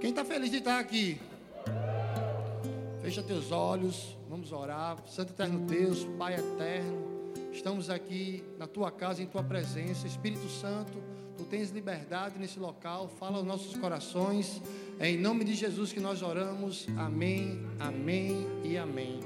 Quem 0.00 0.10
está 0.10 0.24
feliz 0.24 0.48
de 0.48 0.58
estar 0.58 0.78
aqui? 0.78 1.20
Fecha 3.02 3.20
teus 3.20 3.50
olhos, 3.50 4.16
vamos 4.28 4.52
orar. 4.52 4.96
Santo 5.08 5.32
Eterno 5.32 5.66
Deus, 5.66 6.04
Pai 6.16 6.34
Eterno, 6.34 7.32
estamos 7.52 7.90
aqui 7.90 8.44
na 8.56 8.68
tua 8.68 8.92
casa, 8.92 9.20
em 9.20 9.26
tua 9.26 9.42
presença. 9.42 10.06
Espírito 10.06 10.48
Santo, 10.48 10.92
tu 11.36 11.42
tens 11.42 11.70
liberdade 11.70 12.38
nesse 12.38 12.60
local, 12.60 13.08
fala 13.08 13.38
aos 13.38 13.44
nossos 13.44 13.76
corações. 13.76 14.62
É 15.00 15.10
em 15.10 15.18
nome 15.18 15.42
de 15.42 15.56
Jesus 15.56 15.92
que 15.92 15.98
nós 15.98 16.22
oramos. 16.22 16.86
Amém, 16.96 17.66
amém 17.80 18.46
e 18.62 18.78
amém. 18.78 19.18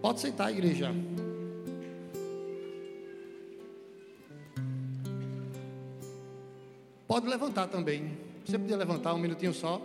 Pode 0.00 0.20
sentar, 0.20 0.50
igreja. 0.50 0.94
Pode 7.06 7.28
levantar 7.28 7.66
também. 7.66 8.29
Você 8.50 8.58
podia 8.58 8.76
levantar 8.76 9.14
um 9.14 9.18
minutinho 9.18 9.54
só? 9.54 9.80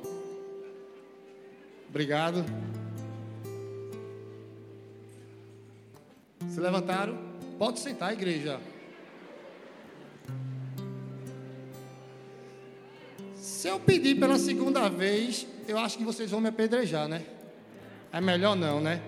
Obrigado. 1.87 2.43
Se 6.49 6.59
levantaram? 6.59 7.15
Pode 7.59 7.79
sentar, 7.79 8.11
igreja. 8.13 8.59
Se 13.35 13.67
eu 13.67 13.79
pedir 13.79 14.19
pela 14.19 14.39
segunda 14.39 14.89
vez, 14.89 15.45
eu 15.67 15.77
acho 15.77 15.99
que 15.99 16.03
vocês 16.03 16.31
vão 16.31 16.41
me 16.41 16.49
apedrejar, 16.49 17.07
né? 17.07 17.23
É 18.11 18.19
melhor 18.19 18.55
não, 18.55 18.81
né? 18.81 18.99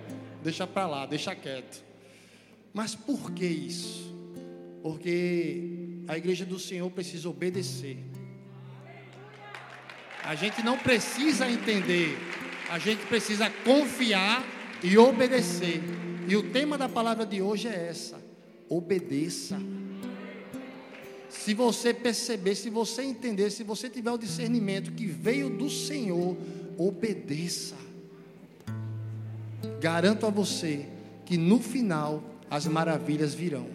Deixa 0.43 0.67
para 0.67 0.85
lá, 0.85 1.07
deixa 1.07 1.33
quieto. 1.33 1.83
Mas 2.71 2.93
por 2.93 3.31
que 3.31 3.45
isso? 3.47 4.15
Porque 4.83 5.97
a 6.07 6.15
igreja 6.15 6.45
do 6.45 6.59
Senhor 6.59 6.91
precisa 6.91 7.27
obedecer. 7.27 7.97
A 10.27 10.35
gente 10.35 10.61
não 10.61 10.77
precisa 10.77 11.49
entender, 11.49 12.17
a 12.69 12.77
gente 12.77 13.05
precisa 13.05 13.49
confiar 13.63 14.45
e 14.83 14.97
obedecer. 14.97 15.81
E 16.27 16.35
o 16.35 16.51
tema 16.51 16.77
da 16.77 16.89
palavra 16.89 17.25
de 17.25 17.41
hoje 17.41 17.69
é 17.69 17.87
essa: 17.89 18.21
obedeça. 18.67 19.57
Se 21.29 21.53
você 21.53 21.93
perceber, 21.93 22.55
se 22.55 22.69
você 22.69 23.03
entender, 23.03 23.49
se 23.51 23.63
você 23.63 23.89
tiver 23.89 24.11
o 24.11 24.17
discernimento 24.17 24.91
que 24.91 25.05
veio 25.05 25.49
do 25.49 25.69
Senhor, 25.69 26.35
obedeça. 26.77 27.77
Garanto 29.79 30.25
a 30.25 30.29
você 30.29 30.87
que 31.25 31.37
no 31.37 31.61
final 31.61 32.21
as 32.49 32.67
maravilhas 32.67 33.33
virão. 33.33 33.67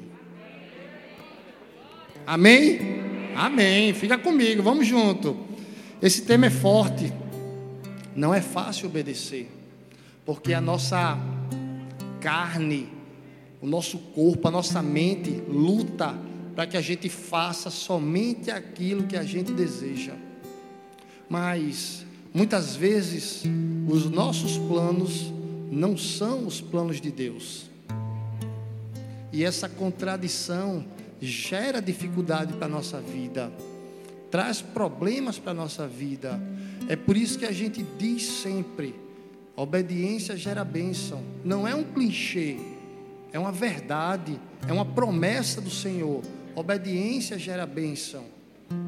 Amém? 2.27 2.79
Amém. 3.35 3.95
Fica 3.95 4.19
comigo, 4.19 4.63
vamos 4.63 4.87
junto. 4.87 5.52
Esse 6.03 6.23
tema 6.23 6.47
é 6.47 6.51
forte. 6.51 7.13
Não 8.17 8.35
é 8.35 8.41
fácil 8.41 8.89
obedecer, 8.89 9.49
porque 10.27 10.53
a 10.53 10.61
nossa 10.61 11.17
carne, 12.21 12.89
o 13.61 13.67
nosso 13.69 13.99
corpo, 13.99 14.49
a 14.49 14.51
nossa 14.51 14.83
mente 14.83 15.31
luta 15.49 16.13
para 16.57 16.67
que 16.67 16.77
a 16.77 16.81
gente 16.81 17.09
faça 17.09 17.71
somente 17.71 18.51
aquilo 18.51 19.05
que 19.05 19.17
a 19.17 19.23
gente 19.23 19.53
deseja. 19.53 20.15
Mas 21.31 22.05
muitas 22.35 22.75
vezes 22.75 23.45
os 23.89 24.11
nossos 24.11 24.59
planos 24.59 25.33
não 25.71 25.97
são 25.97 26.47
os 26.49 26.61
planos 26.61 27.01
de 27.01 27.13
Deus. 27.13 27.71
E 29.33 29.45
essa 29.45 29.69
contradição 29.69 30.85
gera 31.21 31.81
dificuldade 31.81 32.53
para 32.55 32.67
a 32.67 32.69
nossa 32.69 33.01
vida, 33.01 33.53
traz 34.33 34.63
problemas 34.63 35.39
para 35.39 35.51
a 35.51 35.55
nossa 35.55 35.87
vida. 35.87 36.41
É 36.89 36.97
por 36.97 37.19
isso 37.19 37.39
que 37.39 37.45
a 37.45 37.53
gente 37.53 37.85
diz 37.99 38.25
sempre: 38.25 38.95
Obediência 39.55 40.35
gera 40.37 40.65
bênção. 40.65 41.23
Não 41.45 41.69
é 41.69 41.75
um 41.75 41.85
clichê, 41.85 42.57
é 43.31 43.39
uma 43.39 43.53
verdade, 43.53 44.41
é 44.67 44.73
uma 44.73 44.87
promessa 44.87 45.61
do 45.61 45.71
Senhor. 45.71 46.23
Obediência 46.57 47.39
gera 47.39 47.67
bênção. 47.67 48.25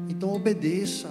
Então 0.09 0.33
obedeça. 0.33 1.09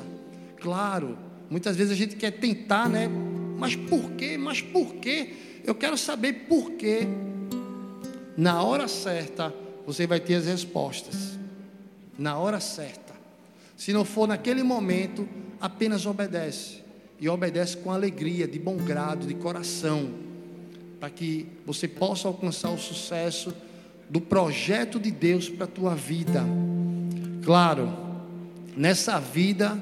Claro, 0.61 1.17
muitas 1.49 1.77
vezes 1.77 1.93
a 1.93 1.97
gente 1.97 2.17
quer 2.17 2.33
tentar, 2.33 2.89
né? 2.89 3.09
Mas 3.57 3.77
por 3.77 4.11
quê? 4.13 4.37
Mas 4.37 4.61
por 4.61 4.97
quê? 4.97 5.33
Eu 5.65 5.77
quero 5.77 5.97
saber 5.97 6.47
por 6.49 6.73
quê. 6.73 7.07
Na 8.37 8.63
hora 8.63 8.89
certa, 8.89 9.55
você 9.87 10.09
vai 10.09 10.19
ter 10.19 10.35
as 10.35 10.47
respostas. 10.47 11.39
Na 12.19 12.37
hora 12.37 12.59
certa. 12.59 13.04
Se 13.77 13.93
não 13.93 14.05
for 14.05 14.29
naquele 14.29 14.63
momento, 14.63 15.29
apenas 15.61 16.07
obedece 16.07 16.83
e 17.21 17.29
obedece 17.29 17.77
com 17.77 17.91
alegria, 17.91 18.47
de 18.47 18.59
bom 18.59 18.77
grado, 18.77 19.27
de 19.27 19.35
coração, 19.35 20.11
para 21.01 21.11
que 21.11 21.47
você 21.67 21.87
possa 21.89 22.29
alcançar 22.29 22.71
o 22.71 22.79
sucesso 22.79 23.55
do 24.09 24.21
projeto 24.21 24.99
de 25.01 25.11
Deus 25.11 25.49
para 25.49 25.65
a 25.65 25.69
tua 25.69 25.95
vida. 25.95 26.45
Claro, 27.45 27.93
nessa 28.77 29.19
vida, 29.19 29.79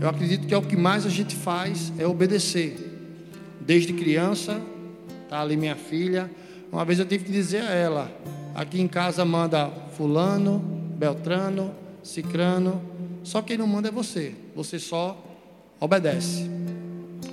eu 0.00 0.08
acredito 0.08 0.46
que 0.46 0.54
é 0.54 0.56
o 0.56 0.62
que 0.62 0.76
mais 0.76 1.06
a 1.06 1.10
gente 1.10 1.34
faz 1.34 1.92
é 1.98 2.06
obedecer. 2.06 2.76
Desde 3.60 3.92
criança, 3.92 4.60
tá 5.28 5.40
ali 5.40 5.56
minha 5.56 5.76
filha, 5.76 6.30
uma 6.70 6.84
vez 6.84 6.98
eu 6.98 7.06
tive 7.06 7.24
que 7.24 7.32
dizer 7.32 7.62
a 7.62 7.72
ela, 7.72 8.12
aqui 8.54 8.80
em 8.80 8.88
casa 8.88 9.24
manda 9.24 9.70
fulano, 9.96 10.58
beltrano, 10.58 11.74
cicrano, 12.02 12.82
só 13.24 13.40
quem 13.40 13.56
não 13.56 13.66
manda 13.66 13.88
é 13.88 13.90
você. 13.90 14.34
Você 14.54 14.78
só 14.78 15.18
obedece. 15.80 16.48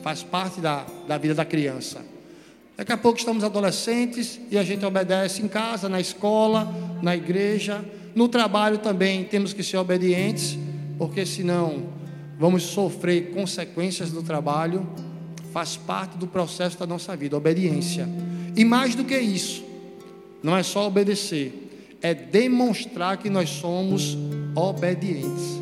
Faz 0.01 0.23
parte 0.23 0.61
da, 0.61 0.85
da 1.07 1.17
vida 1.17 1.35
da 1.35 1.45
criança. 1.45 2.01
Daqui 2.77 2.93
a 2.93 2.97
pouco 2.97 3.19
estamos 3.19 3.43
adolescentes 3.43 4.39
e 4.49 4.57
a 4.57 4.63
gente 4.63 4.83
obedece 4.85 5.43
em 5.43 5.47
casa, 5.47 5.89
na 5.89 5.99
escola, 5.99 6.73
na 7.01 7.15
igreja, 7.15 7.83
no 8.15 8.27
trabalho 8.27 8.77
também 8.79 9.25
temos 9.25 9.53
que 9.53 9.61
ser 9.61 9.77
obedientes, 9.77 10.57
porque 10.97 11.25
senão 11.25 11.83
vamos 12.39 12.63
sofrer 12.63 13.31
consequências 13.31 14.11
do 14.11 14.23
trabalho. 14.23 14.89
Faz 15.51 15.75
parte 15.75 16.17
do 16.17 16.25
processo 16.25 16.79
da 16.79 16.87
nossa 16.87 17.15
vida, 17.17 17.35
obediência. 17.35 18.07
E 18.55 18.63
mais 18.63 18.95
do 18.95 19.03
que 19.03 19.17
isso, 19.17 19.61
não 20.41 20.55
é 20.55 20.63
só 20.63 20.87
obedecer, 20.87 21.97
é 22.01 22.13
demonstrar 22.13 23.17
que 23.17 23.29
nós 23.29 23.49
somos 23.49 24.17
obedientes 24.55 25.61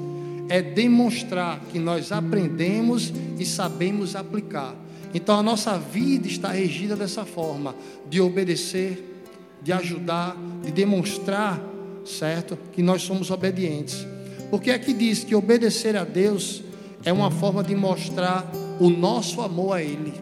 é 0.49 0.61
demonstrar 0.61 1.59
que 1.71 1.77
nós 1.77 2.11
aprendemos 2.11 3.13
e 3.37 3.45
sabemos 3.45 4.15
aplicar. 4.15 4.75
Então 5.13 5.37
a 5.39 5.43
nossa 5.43 5.77
vida 5.77 6.27
está 6.27 6.49
regida 6.49 6.95
dessa 6.95 7.23
forma, 7.23 7.75
de 8.09 8.19
obedecer, 8.19 9.23
de 9.61 9.71
ajudar, 9.71 10.35
de 10.63 10.71
demonstrar, 10.71 11.61
certo? 12.05 12.57
Que 12.73 12.81
nós 12.81 13.03
somos 13.03 13.29
obedientes. 13.31 14.05
Porque 14.49 14.71
aqui 14.71 14.93
diz 14.93 15.23
que 15.23 15.35
obedecer 15.35 15.95
a 15.95 16.03
Deus 16.03 16.63
é 17.05 17.13
uma 17.13 17.31
forma 17.31 17.63
de 17.63 17.75
mostrar 17.75 18.49
o 18.79 18.89
nosso 18.89 19.41
amor 19.41 19.77
a 19.77 19.83
Ele. 19.83 20.13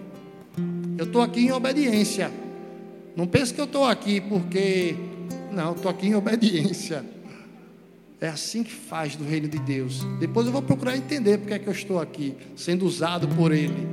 Eu 0.98 1.06
estou 1.06 1.22
aqui 1.22 1.42
em 1.42 1.52
obediência. 1.52 2.32
Não 3.16 3.26
pense 3.26 3.54
que 3.54 3.62
eu 3.62 3.66
estou 3.66 3.86
aqui 3.86 4.20
porque. 4.20 4.96
Não, 5.52 5.74
estou 5.74 5.90
aqui 5.90 6.08
em 6.08 6.16
obediência. 6.16 7.04
É 8.20 8.28
assim 8.28 8.64
que 8.64 8.72
faz 8.72 9.16
no 9.16 9.28
reino 9.28 9.48
de 9.48 9.60
Deus. 9.60 10.04
Depois 10.20 10.48
eu 10.48 10.52
vou 10.52 10.62
procurar 10.62 10.98
entender 10.98 11.38
porque 11.38 11.54
é 11.54 11.60
que 11.60 11.68
eu 11.68 11.74
estou 11.74 12.00
aqui, 12.00 12.36
sendo 12.56 12.84
usado 12.84 13.28
por 13.28 13.52
Ele. 13.52 13.88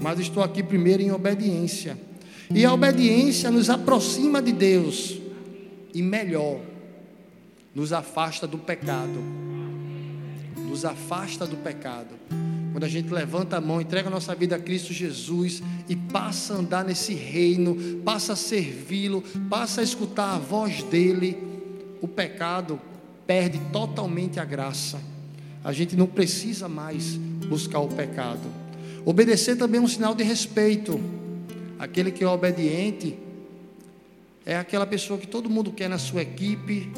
Mas 0.00 0.20
estou 0.20 0.42
aqui 0.42 0.62
primeiro 0.62 1.02
em 1.02 1.10
obediência. 1.10 1.96
E 2.54 2.66
a 2.66 2.72
obediência 2.72 3.50
nos 3.50 3.70
aproxima 3.70 4.42
de 4.42 4.52
Deus. 4.52 5.18
E 5.94 6.02
melhor, 6.02 6.60
nos 7.74 7.94
afasta 7.94 8.46
do 8.46 8.58
pecado. 8.58 9.18
Nos 10.68 10.84
afasta 10.84 11.46
do 11.46 11.56
pecado. 11.56 12.14
Quando 12.72 12.84
a 12.84 12.88
gente 12.88 13.08
levanta 13.08 13.56
a 13.56 13.60
mão, 13.60 13.80
entrega 13.80 14.08
a 14.08 14.10
nossa 14.10 14.34
vida 14.34 14.56
a 14.56 14.58
Cristo 14.58 14.92
Jesus 14.92 15.62
e 15.88 15.96
passa 15.96 16.52
a 16.52 16.58
andar 16.58 16.84
nesse 16.84 17.14
reino, 17.14 18.02
passa 18.04 18.34
a 18.34 18.36
servi-lo, 18.36 19.22
passa 19.48 19.80
a 19.80 19.84
escutar 19.84 20.34
a 20.34 20.38
voz 20.38 20.82
dele, 20.82 21.38
o 22.02 22.06
pecado 22.06 22.78
perde 23.26 23.58
totalmente 23.72 24.38
a 24.38 24.44
graça. 24.44 25.00
A 25.64 25.72
gente 25.72 25.96
não 25.96 26.06
precisa 26.06 26.68
mais 26.68 27.16
buscar 27.48 27.80
o 27.80 27.88
pecado. 27.88 28.48
Obedecer 29.04 29.56
também 29.56 29.80
é 29.80 29.82
um 29.84 29.88
sinal 29.88 30.14
de 30.14 30.22
respeito. 30.22 31.00
Aquele 31.78 32.10
que 32.10 32.24
é 32.24 32.28
obediente 32.28 33.18
é 34.44 34.56
aquela 34.56 34.86
pessoa 34.86 35.18
que 35.18 35.26
todo 35.26 35.50
mundo 35.50 35.72
quer 35.72 35.88
na 35.88 35.98
sua 35.98 36.22
equipe, 36.22 36.90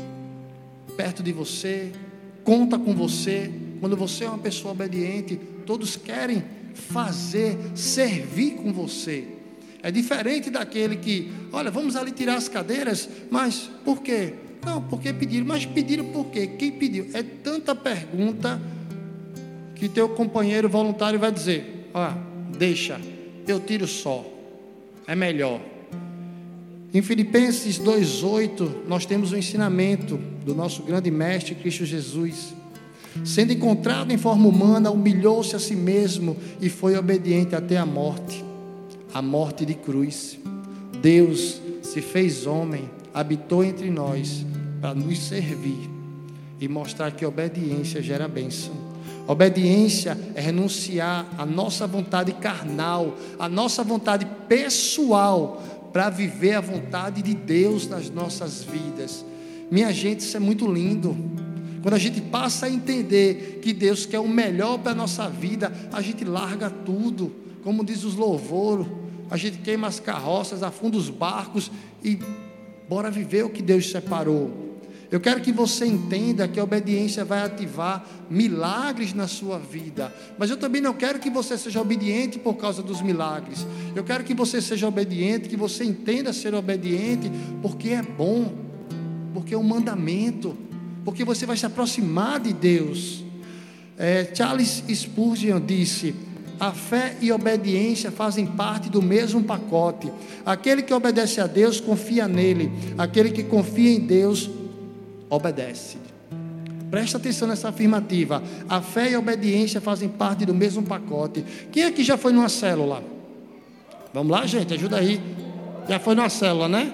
perto 0.96 1.22
de 1.22 1.32
você, 1.32 1.92
conta 2.44 2.78
com 2.78 2.94
você. 2.94 3.50
Quando 3.80 3.96
você 3.96 4.24
é 4.24 4.28
uma 4.28 4.38
pessoa 4.38 4.72
obediente, 4.72 5.36
todos 5.64 5.96
querem 5.96 6.44
fazer, 6.74 7.56
servir 7.74 8.56
com 8.56 8.72
você. 8.72 9.28
É 9.82 9.90
diferente 9.90 10.50
daquele 10.50 10.96
que, 10.96 11.32
olha, 11.52 11.70
vamos 11.70 11.96
ali 11.96 12.10
tirar 12.10 12.34
as 12.34 12.48
cadeiras, 12.48 13.08
mas 13.30 13.70
por 13.84 14.02
quê? 14.02 14.34
Não, 14.68 14.82
porque 14.82 15.14
pediram. 15.14 15.46
Mas 15.46 15.64
pediram 15.64 16.04
por 16.04 16.26
quê? 16.26 16.46
Quem 16.46 16.70
pediu? 16.72 17.08
É 17.14 17.22
tanta 17.22 17.74
pergunta 17.74 18.60
que 19.74 19.88
teu 19.88 20.10
companheiro 20.10 20.68
voluntário 20.68 21.18
vai 21.18 21.32
dizer: 21.32 21.88
ó, 21.94 22.12
deixa, 22.58 23.00
eu 23.46 23.58
tiro 23.58 23.86
só, 23.86 24.26
é 25.06 25.16
melhor. 25.16 25.58
Em 26.92 27.00
Filipenses 27.00 27.78
2,8, 27.78 28.86
nós 28.86 29.06
temos 29.06 29.32
o 29.32 29.34
um 29.34 29.38
ensinamento 29.38 30.18
do 30.44 30.54
nosso 30.54 30.82
grande 30.82 31.10
mestre 31.10 31.54
Cristo 31.54 31.86
Jesus. 31.86 32.54
Sendo 33.24 33.52
encontrado 33.52 34.12
em 34.12 34.18
forma 34.18 34.46
humana, 34.48 34.90
humilhou-se 34.90 35.56
a 35.56 35.58
si 35.58 35.74
mesmo 35.74 36.36
e 36.60 36.68
foi 36.68 36.96
obediente 36.96 37.54
até 37.54 37.78
a 37.78 37.86
morte 37.86 38.44
a 39.14 39.22
morte 39.22 39.64
de 39.64 39.72
cruz. 39.72 40.38
Deus 41.00 41.60
se 41.82 42.02
fez 42.02 42.46
homem, 42.46 42.90
habitou 43.14 43.64
entre 43.64 43.90
nós 43.90 44.44
para 44.80 44.94
nos 44.94 45.18
servir 45.18 45.90
e 46.60 46.68
mostrar 46.68 47.10
que 47.12 47.24
obediência 47.24 48.02
gera 48.02 48.26
bênção. 48.26 48.72
Obediência 49.26 50.16
é 50.34 50.40
renunciar 50.40 51.26
à 51.36 51.44
nossa 51.44 51.86
vontade 51.86 52.32
carnal, 52.32 53.16
à 53.38 53.48
nossa 53.48 53.84
vontade 53.84 54.26
pessoal, 54.48 55.62
para 55.92 56.08
viver 56.08 56.54
a 56.54 56.60
vontade 56.60 57.22
de 57.22 57.34
Deus 57.34 57.86
nas 57.86 58.10
nossas 58.10 58.62
vidas. 58.62 59.24
Minha 59.70 59.92
gente, 59.92 60.20
isso 60.20 60.36
é 60.36 60.40
muito 60.40 60.70
lindo. 60.70 61.16
Quando 61.82 61.94
a 61.94 61.98
gente 61.98 62.20
passa 62.20 62.66
a 62.66 62.70
entender 62.70 63.60
que 63.62 63.72
Deus 63.72 64.06
quer 64.06 64.18
o 64.18 64.28
melhor 64.28 64.78
para 64.78 64.92
a 64.92 64.94
nossa 64.94 65.28
vida, 65.28 65.72
a 65.92 66.00
gente 66.00 66.24
larga 66.24 66.70
tudo, 66.70 67.32
como 67.62 67.84
diz 67.84 68.04
os 68.04 68.14
louvores, 68.14 68.86
a 69.30 69.36
gente 69.36 69.58
queima 69.58 69.86
as 69.86 70.00
carroças, 70.00 70.62
afunda 70.62 70.96
os 70.96 71.10
barcos 71.10 71.70
e 72.02 72.18
bora 72.88 73.10
viver 73.10 73.44
o 73.44 73.50
que 73.50 73.62
Deus 73.62 73.90
separou. 73.90 74.67
Eu 75.10 75.20
quero 75.20 75.40
que 75.40 75.50
você 75.50 75.86
entenda 75.86 76.46
que 76.46 76.60
a 76.60 76.64
obediência 76.64 77.24
vai 77.24 77.42
ativar 77.42 78.06
milagres 78.28 79.14
na 79.14 79.26
sua 79.26 79.58
vida. 79.58 80.14
Mas 80.38 80.50
eu 80.50 80.56
também 80.56 80.82
não 80.82 80.92
quero 80.92 81.18
que 81.18 81.30
você 81.30 81.56
seja 81.56 81.80
obediente 81.80 82.38
por 82.38 82.54
causa 82.54 82.82
dos 82.82 83.00
milagres. 83.00 83.66
Eu 83.96 84.04
quero 84.04 84.22
que 84.22 84.34
você 84.34 84.60
seja 84.60 84.86
obediente, 84.86 85.48
que 85.48 85.56
você 85.56 85.82
entenda 85.82 86.30
ser 86.32 86.54
obediente, 86.54 87.30
porque 87.62 87.90
é 87.90 88.02
bom, 88.02 88.52
porque 89.32 89.54
é 89.54 89.58
um 89.58 89.62
mandamento, 89.62 90.54
porque 91.06 91.24
você 91.24 91.46
vai 91.46 91.56
se 91.56 91.64
aproximar 91.64 92.38
de 92.40 92.52
Deus. 92.52 93.24
É, 93.96 94.30
Charles 94.34 94.84
Spurgeon 94.92 95.58
disse: 95.58 96.14
a 96.60 96.72
fé 96.72 97.16
e 97.22 97.30
a 97.30 97.34
obediência 97.34 98.10
fazem 98.10 98.44
parte 98.44 98.90
do 98.90 99.00
mesmo 99.00 99.42
pacote. 99.42 100.12
Aquele 100.44 100.82
que 100.82 100.92
obedece 100.92 101.40
a 101.40 101.46
Deus 101.46 101.80
confia 101.80 102.28
nele, 102.28 102.70
aquele 102.98 103.30
que 103.30 103.42
confia 103.42 103.90
em 103.90 104.00
Deus 104.00 104.50
obedece. 105.30 105.98
Presta 106.90 107.18
atenção 107.18 107.46
nessa 107.48 107.68
afirmativa. 107.68 108.42
A 108.68 108.80
fé 108.80 109.10
e 109.10 109.14
a 109.14 109.18
obediência 109.18 109.80
fazem 109.80 110.08
parte 110.08 110.46
do 110.46 110.54
mesmo 110.54 110.82
pacote. 110.82 111.44
Quem 111.70 111.84
aqui 111.84 112.02
já 112.02 112.16
foi 112.16 112.32
numa 112.32 112.48
célula? 112.48 113.02
Vamos 114.12 114.32
lá, 114.32 114.46
gente, 114.46 114.72
ajuda 114.72 114.96
aí. 114.96 115.20
Já 115.88 115.98
foi 115.98 116.14
numa 116.14 116.30
célula, 116.30 116.68
né? 116.68 116.92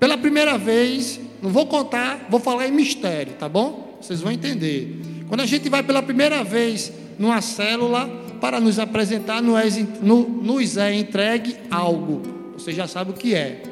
Pela 0.00 0.18
primeira 0.18 0.58
vez, 0.58 1.20
não 1.40 1.50
vou 1.50 1.66
contar, 1.66 2.26
vou 2.28 2.40
falar 2.40 2.68
em 2.68 2.72
mistério, 2.72 3.34
tá 3.34 3.48
bom? 3.48 3.98
Vocês 4.00 4.20
vão 4.20 4.32
entender. 4.32 5.00
Quando 5.28 5.40
a 5.40 5.46
gente 5.46 5.68
vai 5.68 5.82
pela 5.82 6.02
primeira 6.02 6.42
vez 6.44 6.92
numa 7.18 7.40
célula 7.40 8.06
para 8.40 8.60
nos 8.60 8.78
apresentar, 8.78 9.40
nos 9.40 10.76
é 10.76 10.94
entregue 10.94 11.56
algo. 11.70 12.52
Você 12.54 12.72
já 12.72 12.86
sabe 12.86 13.12
o 13.12 13.14
que 13.14 13.34
é. 13.34 13.62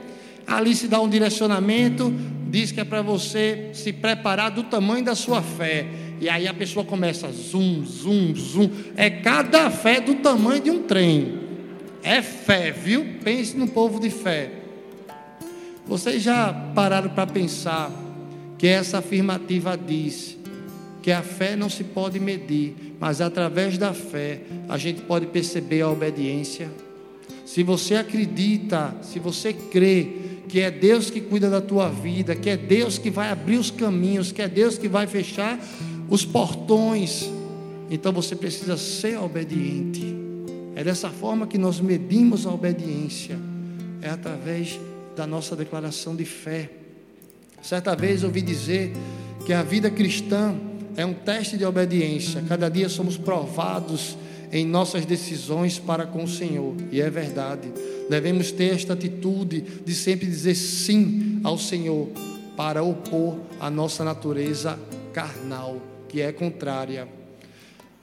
Ali 0.47 0.75
se 0.75 0.89
dá 0.89 1.01
um 1.01 1.09
direcionamento, 1.09 2.13
diz 2.51 2.73
que 2.73 2.81
é 2.81 2.85
para 2.85 3.03
você 3.03 3.71
se 3.73 3.93
preparar 3.93 4.51
do 4.51 4.63
tamanho 4.65 5.05
da 5.05 5.15
sua 5.15 5.43
fé. 5.43 5.87
E 6.21 6.29
aí 6.29 6.47
a 6.47 6.55
pessoa 6.55 6.85
começa 6.85 7.31
zum, 7.33 7.85
zum, 7.85 8.35
zum. 8.35 8.71
É 8.97 9.11
cada 9.11 9.71
fé 9.71 10.01
do 10.01 10.17
tamanho 10.17 10.63
de 10.63 10.71
um 10.71 10.83
trem. 10.83 11.41
É 12.03 12.23
fé, 12.23 12.71
viu? 12.71 13.05
Pense 13.23 13.57
no 13.57 13.69
povo 13.69 13.99
de 13.99 14.11
fé. 14.11 14.51
Vocês 15.87 16.23
já 16.23 16.53
pararam 16.75 17.11
para 17.11 17.27
pensar 17.27 17.91
que 18.57 18.67
essa 18.67 18.99
afirmativa 18.99 19.77
diz 19.77 20.37
que 21.03 21.13
a 21.13 21.21
fé 21.21 21.55
não 21.55 21.69
se 21.69 21.85
pode 21.85 22.19
medir, 22.19 22.97
mas 22.99 23.21
através 23.21 23.77
da 23.77 23.93
fé 23.93 24.41
a 24.69 24.79
gente 24.79 25.03
pode 25.03 25.27
perceber 25.27 25.83
a 25.83 25.91
obediência. 25.91 26.71
Se 27.45 27.63
você 27.63 27.97
acredita, 27.97 28.97
se 29.03 29.19
você 29.19 29.53
crê 29.53 30.09
que 30.49 30.61
é 30.61 30.71
Deus 30.71 31.11
que 31.11 31.21
cuida 31.21 31.49
da 31.49 31.61
tua 31.61 31.89
vida, 31.89 32.35
que 32.35 32.51
é 32.51 32.57
Deus 32.57 32.99
que 32.99 33.11
vai 33.11 33.31
abrir 33.31 33.59
os 33.59 33.71
caminhos, 33.71 34.33
que 34.33 34.43
é 34.43 34.49
Deus 34.49 34.79
que 34.79 34.89
vai 34.89 35.07
fechar 35.07 35.59
os 36.09 36.25
portões, 36.25 37.31
então 37.91 38.13
você 38.13 38.35
precisa 38.37 38.77
ser 38.77 39.19
obediente. 39.19 40.15
É 40.77 40.83
dessa 40.83 41.09
forma 41.11 41.47
que 41.47 41.59
nós 41.59 41.81
medimos 41.81 42.47
a 42.47 42.51
obediência, 42.51 43.39
é 44.03 44.11
através 44.11 44.79
da 45.17 45.27
nossa 45.27 45.55
declaração 45.55 46.17
de 46.17 46.25
fé. 46.25 46.71
Certa 47.63 47.95
vez 47.95 48.25
ouvi 48.25 48.43
dizer 48.43 48.93
que 49.47 49.53
a 49.53 49.63
vida 49.63 49.91
cristã 49.91 50.55
é 50.97 51.07
um 51.07 51.15
teste 51.15 51.57
de 51.57 51.65
obediência. 51.65 52.43
Cada 52.47 52.69
dia 52.69 52.89
somos 52.89 53.17
provados 53.17 54.17
em 54.53 54.67
nossas 54.67 55.05
decisões 55.05 55.79
para 55.79 56.07
com 56.07 56.25
o 56.25 56.29
Senhor, 56.29 56.75
e 56.91 57.01
é 57.01 57.11
verdade. 57.11 57.73
Devemos 58.09 58.51
ter 58.51 58.75
esta 58.75 58.93
atitude 58.93 59.63
de 59.85 59.95
sempre 59.95 60.27
dizer 60.27 60.55
sim 60.55 61.41
ao 61.43 61.59
Senhor 61.59 62.09
para 62.57 62.83
opor 62.83 63.39
a 63.59 63.71
nossa 63.71 64.05
natureza 64.05 64.79
carnal, 65.13 65.81
que 66.09 66.21
é 66.21 66.33
contrária. 66.33 67.09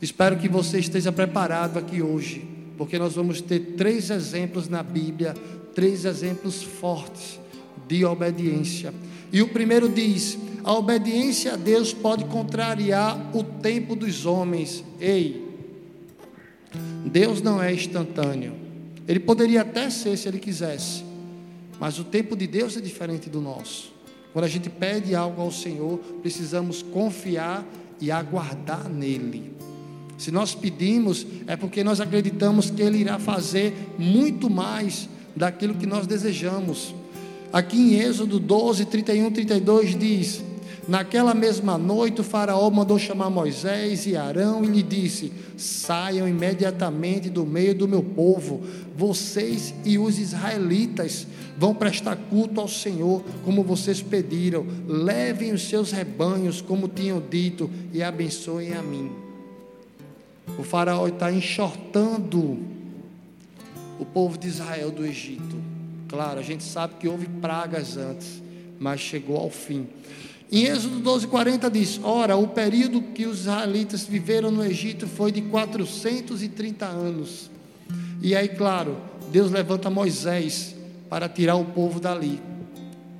Espero 0.01 0.38
que 0.38 0.49
você 0.49 0.79
esteja 0.79 1.11
preparado 1.11 1.77
aqui 1.77 2.01
hoje, 2.01 2.47
porque 2.77 2.97
nós 2.97 3.13
vamos 3.13 3.41
ter 3.41 3.59
três 3.77 4.09
exemplos 4.09 4.67
na 4.67 4.81
Bíblia, 4.81 5.35
três 5.75 6.05
exemplos 6.05 6.63
fortes 6.63 7.39
de 7.87 8.03
obediência. 8.03 8.94
E 9.31 9.41
o 9.41 9.47
primeiro 9.49 9.87
diz: 9.87 10.37
a 10.63 10.73
obediência 10.73 11.53
a 11.53 11.55
Deus 11.55 11.94
pode 11.94 12.25
contrariar 12.25 13.35
o 13.35 13.44
tempo 13.44 13.95
dos 13.95 14.25
homens. 14.25 14.83
Ei, 14.99 15.50
Deus 17.06 17.42
não 17.42 17.62
é 17.62 17.74
instantâneo. 17.74 18.53
Ele 19.07 19.19
poderia 19.19 19.62
até 19.62 19.89
ser 19.89 20.18
se 20.18 20.27
ele 20.27 20.39
quisesse, 20.39 21.03
mas 21.80 22.00
o 22.00 22.03
tempo 22.03 22.36
de 22.36 22.48
Deus 22.48 22.77
é 22.77 22.81
diferente 22.81 23.30
do 23.30 23.42
nosso. 23.42 23.92
Quando 24.31 24.45
a 24.45 24.48
gente 24.48 24.69
pede 24.69 25.13
algo 25.13 25.42
ao 25.42 25.51
Senhor, 25.51 25.98
precisamos 26.21 26.81
confiar 26.81 27.65
e 28.00 28.12
aguardar 28.12 28.88
nele. 28.88 29.51
Se 30.18 30.31
nós 30.31 30.53
pedimos, 30.53 31.25
é 31.48 31.56
porque 31.57 31.83
nós 31.83 32.00
acreditamos 32.00 32.69
que 32.69 32.81
Ele 32.81 33.00
irá 33.00 33.18
fazer 33.18 33.73
muito 33.97 34.49
mais 34.49 35.09
daquilo 35.35 35.73
que 35.73 35.85
nós 35.85 36.06
desejamos. 36.06 36.94
Aqui 37.52 37.75
em 37.78 37.99
Êxodo 37.99 38.40
12, 38.40 38.85
31, 38.85 39.31
32 39.31 39.97
diz: 39.97 40.44
Naquela 40.88 41.33
mesma 41.35 41.78
noite, 41.78 42.21
o 42.21 42.23
Faraó 42.23 42.69
mandou 42.71 42.97
chamar 42.97 43.30
Moisés 43.30 44.07
e 44.07 44.18
Arão 44.18 44.64
e 44.64 44.68
lhe 44.68 44.81
disse: 44.81 45.31
Saiam 45.56 46.28
imediatamente 46.28 47.30
do 47.30 47.45
meio 47.45 47.76
do 47.76 47.88
meu 47.88 48.02
povo, 48.02 48.61
vocês 48.97 49.73
e 49.85 50.00
os 50.00 50.18
israelitas 50.18 51.28
vão 51.57 51.76
prestar 51.76 52.16
culto 52.16 52.59
ao 52.59 52.68
Senhor, 52.68 53.23
como 53.45 53.64
vocês 53.64 54.02
pediram. 54.02 54.66
Levem 54.88 55.54
os 55.54 55.69
seus 55.69 55.92
rebanhos, 55.92 56.61
como 56.61 56.88
tinham 56.88 57.21
dito, 57.30 57.69
e 57.94 58.02
abençoem 58.02 58.73
a 58.73 58.81
mim. 58.81 59.11
O 60.57 60.64
Faraó 60.64 61.07
está 61.07 61.31
enxortando 61.31 62.57
o 64.00 64.06
povo 64.06 64.38
de 64.38 64.47
Israel 64.47 64.90
do 64.90 65.06
Egito. 65.06 65.61
Claro, 66.07 66.40
a 66.40 66.44
gente 66.44 66.64
sabe 66.64 66.95
que 66.95 67.07
houve 67.07 67.28
pragas 67.28 67.95
antes, 67.95 68.42
mas 68.80 69.00
chegou 69.00 69.38
ao 69.38 69.52
fim. 69.52 69.88
Em 70.51 70.65
Êxodo 70.65 70.99
12, 70.99 71.27
40 71.27 71.71
diz: 71.71 71.99
Ora, 72.03 72.35
o 72.35 72.45
período 72.45 73.01
que 73.01 73.25
os 73.25 73.41
israelitas 73.41 74.05
viveram 74.05 74.51
no 74.51 74.65
Egito 74.65 75.07
foi 75.07 75.31
de 75.31 75.41
430 75.43 76.85
anos. 76.85 77.49
E 78.21 78.35
aí, 78.35 78.49
claro, 78.49 78.97
Deus 79.31 79.49
levanta 79.49 79.89
Moisés 79.89 80.75
para 81.09 81.29
tirar 81.29 81.55
o 81.55 81.63
povo 81.63 82.01
dali, 82.01 82.41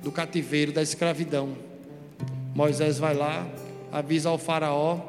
do 0.02 0.12
cativeiro, 0.12 0.72
da 0.72 0.82
escravidão. 0.82 1.56
Moisés 2.54 2.98
vai 2.98 3.14
lá, 3.14 3.48
avisa 3.90 4.28
ao 4.28 4.36
Faraó: 4.36 5.00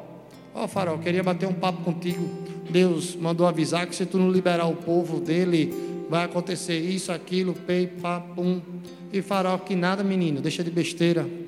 Ó, 0.54 0.64
oh, 0.64 0.68
Faraó, 0.68 0.96
queria 0.96 1.22
bater 1.22 1.46
um 1.46 1.52
papo 1.52 1.82
contigo. 1.82 2.26
Deus 2.70 3.14
mandou 3.14 3.46
avisar 3.46 3.86
que 3.86 3.94
se 3.94 4.06
tu 4.06 4.16
não 4.16 4.30
liberar 4.30 4.64
o 4.64 4.76
povo 4.76 5.20
dele, 5.20 5.74
vai 6.08 6.24
acontecer 6.24 6.78
isso, 6.78 7.12
aquilo, 7.12 7.52
pei, 7.52 7.86
papum. 7.86 8.62
E 9.12 9.20
Faraó, 9.20 9.58
que 9.58 9.76
nada, 9.76 10.02
menino, 10.02 10.40
deixa 10.40 10.64
de 10.64 10.70
besteira. 10.70 11.43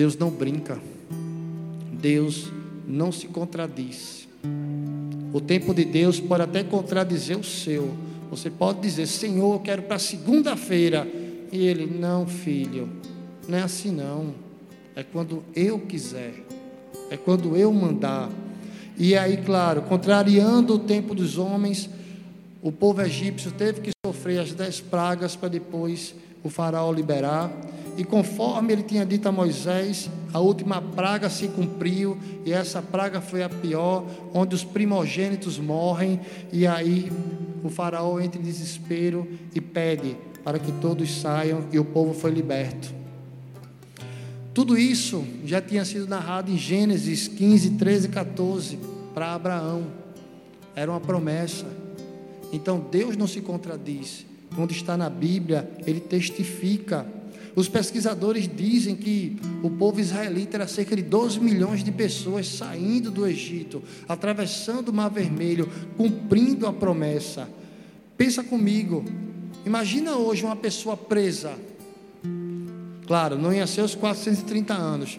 Deus 0.00 0.16
não 0.16 0.30
brinca. 0.30 0.78
Deus 1.92 2.50
não 2.88 3.12
se 3.12 3.26
contradiz. 3.26 4.26
O 5.30 5.42
tempo 5.42 5.74
de 5.74 5.84
Deus 5.84 6.18
pode 6.18 6.42
até 6.42 6.64
contradizer 6.64 7.36
o 7.36 7.44
seu. 7.44 7.92
Você 8.30 8.48
pode 8.48 8.80
dizer, 8.80 9.06
Senhor, 9.06 9.56
eu 9.56 9.60
quero 9.60 9.82
para 9.82 9.98
segunda-feira. 9.98 11.06
E 11.52 11.66
ele, 11.66 11.84
não, 11.84 12.26
filho, 12.26 12.88
não 13.46 13.58
é 13.58 13.62
assim 13.62 13.90
não. 13.90 14.32
É 14.96 15.02
quando 15.02 15.44
eu 15.54 15.78
quiser. 15.80 16.32
É 17.10 17.18
quando 17.18 17.54
eu 17.54 17.70
mandar. 17.70 18.30
E 18.96 19.14
aí, 19.14 19.36
claro, 19.36 19.82
contrariando 19.82 20.76
o 20.76 20.78
tempo 20.78 21.14
dos 21.14 21.36
homens, 21.36 21.90
o 22.62 22.72
povo 22.72 23.02
egípcio 23.02 23.52
teve 23.52 23.82
que 23.82 23.90
sofrer 24.06 24.38
as 24.38 24.54
dez 24.54 24.80
pragas 24.80 25.36
para 25.36 25.50
depois 25.50 26.14
o 26.42 26.48
faraó 26.48 26.90
liberar. 26.90 27.52
E 28.00 28.04
conforme 28.04 28.72
ele 28.72 28.82
tinha 28.82 29.04
dito 29.04 29.28
a 29.28 29.32
Moisés, 29.32 30.08
a 30.32 30.40
última 30.40 30.80
praga 30.80 31.28
se 31.28 31.48
cumpriu, 31.48 32.16
e 32.46 32.50
essa 32.50 32.80
praga 32.80 33.20
foi 33.20 33.42
a 33.42 33.48
pior, 33.50 34.06
onde 34.32 34.54
os 34.54 34.64
primogênitos 34.64 35.58
morrem, 35.58 36.18
e 36.50 36.66
aí 36.66 37.12
o 37.62 37.68
faraó 37.68 38.18
entra 38.18 38.40
em 38.40 38.42
desespero 38.42 39.28
e 39.54 39.60
pede 39.60 40.16
para 40.42 40.58
que 40.58 40.72
todos 40.72 41.14
saiam, 41.20 41.66
e 41.70 41.78
o 41.78 41.84
povo 41.84 42.14
foi 42.14 42.30
liberto. 42.30 42.90
Tudo 44.54 44.78
isso 44.78 45.22
já 45.44 45.60
tinha 45.60 45.84
sido 45.84 46.08
narrado 46.08 46.50
em 46.50 46.56
Gênesis 46.56 47.28
15, 47.28 47.72
13 47.72 48.06
e 48.06 48.10
14 48.10 48.78
para 49.12 49.34
Abraão. 49.34 49.88
Era 50.74 50.90
uma 50.90 51.00
promessa. 51.00 51.66
Então 52.50 52.82
Deus 52.90 53.14
não 53.14 53.26
se 53.26 53.42
contradiz. 53.42 54.24
Quando 54.56 54.70
está 54.70 54.96
na 54.96 55.10
Bíblia, 55.10 55.70
ele 55.86 56.00
testifica. 56.00 57.19
Os 57.54 57.68
pesquisadores 57.68 58.48
dizem 58.48 58.94
que 58.94 59.36
o 59.62 59.70
povo 59.70 60.00
israelita 60.00 60.56
era 60.56 60.68
cerca 60.68 60.94
de 60.94 61.02
12 61.02 61.40
milhões 61.40 61.82
de 61.82 61.90
pessoas 61.90 62.46
saindo 62.46 63.10
do 63.10 63.26
Egito, 63.26 63.82
atravessando 64.08 64.88
o 64.88 64.92
Mar 64.92 65.10
Vermelho, 65.10 65.68
cumprindo 65.96 66.66
a 66.66 66.72
promessa. 66.72 67.48
Pensa 68.16 68.44
comigo, 68.44 69.04
imagina 69.64 70.16
hoje 70.16 70.44
uma 70.44 70.56
pessoa 70.56 70.96
presa 70.96 71.56
Claro, 73.10 73.36
não 73.36 73.52
ia 73.52 73.66
ser 73.66 73.80
os 73.80 73.96
430 73.96 74.72
anos. 74.72 75.18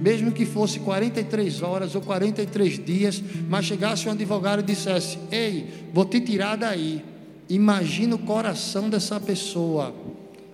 Mesmo 0.00 0.32
que 0.32 0.46
fosse 0.46 0.80
43 0.80 1.60
horas 1.60 1.94
ou 1.94 2.00
43 2.00 2.82
dias, 2.82 3.22
mas 3.46 3.66
chegasse 3.66 4.08
um 4.08 4.12
advogado 4.12 4.60
e 4.60 4.62
dissesse: 4.62 5.18
Ei, 5.30 5.68
vou 5.92 6.06
te 6.06 6.18
tirar 6.18 6.56
daí. 6.56 7.04
Imagina 7.46 8.14
o 8.14 8.18
coração 8.18 8.88
dessa 8.88 9.20
pessoa 9.20 9.94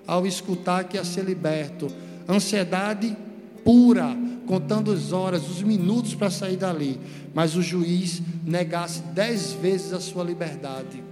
ao 0.06 0.26
escutar 0.26 0.84
que 0.84 0.96
ia 0.96 1.04
ser 1.04 1.24
liberto. 1.24 1.88
Ansiedade 2.28 3.16
pura, 3.64 4.16
contando 4.46 4.92
as 4.92 5.12
horas, 5.12 5.48
os 5.48 5.62
minutos 5.62 6.14
para 6.14 6.30
sair 6.30 6.56
dali. 6.56 6.98
Mas 7.34 7.56
o 7.56 7.62
juiz 7.62 8.20
negasse 8.44 9.00
dez 9.14 9.52
vezes 9.52 9.92
a 9.92 10.00
sua 10.00 10.24
liberdade. 10.24 11.02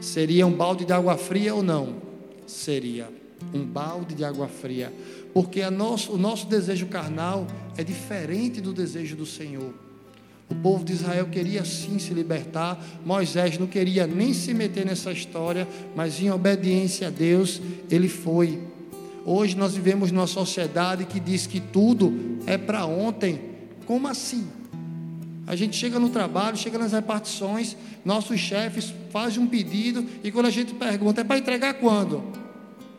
Seria 0.00 0.46
um 0.46 0.52
balde 0.52 0.84
de 0.84 0.92
água 0.92 1.16
fria 1.16 1.54
ou 1.54 1.62
não? 1.62 1.96
Seria 2.46 3.08
um 3.52 3.64
balde 3.64 4.14
de 4.14 4.24
água 4.24 4.48
fria, 4.48 4.92
porque 5.32 5.68
nosso, 5.70 6.12
o 6.12 6.18
nosso 6.18 6.46
desejo 6.46 6.86
carnal 6.86 7.46
é 7.76 7.82
diferente 7.82 8.60
do 8.60 8.72
desejo 8.72 9.16
do 9.16 9.26
Senhor. 9.26 9.74
O 10.52 10.54
povo 10.54 10.84
de 10.84 10.92
Israel 10.92 11.28
queria 11.28 11.64
sim 11.64 11.98
se 11.98 12.12
libertar, 12.12 12.78
Moisés 13.06 13.56
não 13.56 13.66
queria 13.66 14.06
nem 14.06 14.34
se 14.34 14.52
meter 14.52 14.84
nessa 14.84 15.10
história, 15.10 15.66
mas 15.96 16.20
em 16.20 16.30
obediência 16.30 17.08
a 17.08 17.10
Deus, 17.10 17.58
ele 17.90 18.06
foi. 18.06 18.60
Hoje 19.24 19.56
nós 19.56 19.74
vivemos 19.74 20.12
numa 20.12 20.26
sociedade 20.26 21.06
que 21.06 21.18
diz 21.18 21.46
que 21.46 21.58
tudo 21.58 22.38
é 22.46 22.58
para 22.58 22.84
ontem. 22.84 23.40
Como 23.86 24.06
assim? 24.06 24.46
A 25.46 25.56
gente 25.56 25.74
chega 25.74 25.98
no 25.98 26.10
trabalho, 26.10 26.54
chega 26.54 26.76
nas 26.76 26.92
repartições, 26.92 27.74
nossos 28.04 28.38
chefes 28.38 28.92
fazem 29.10 29.42
um 29.42 29.46
pedido 29.46 30.04
e 30.22 30.30
quando 30.30 30.46
a 30.46 30.50
gente 30.50 30.74
pergunta, 30.74 31.22
é 31.22 31.24
para 31.24 31.38
entregar 31.38 31.74
quando? 31.74 32.22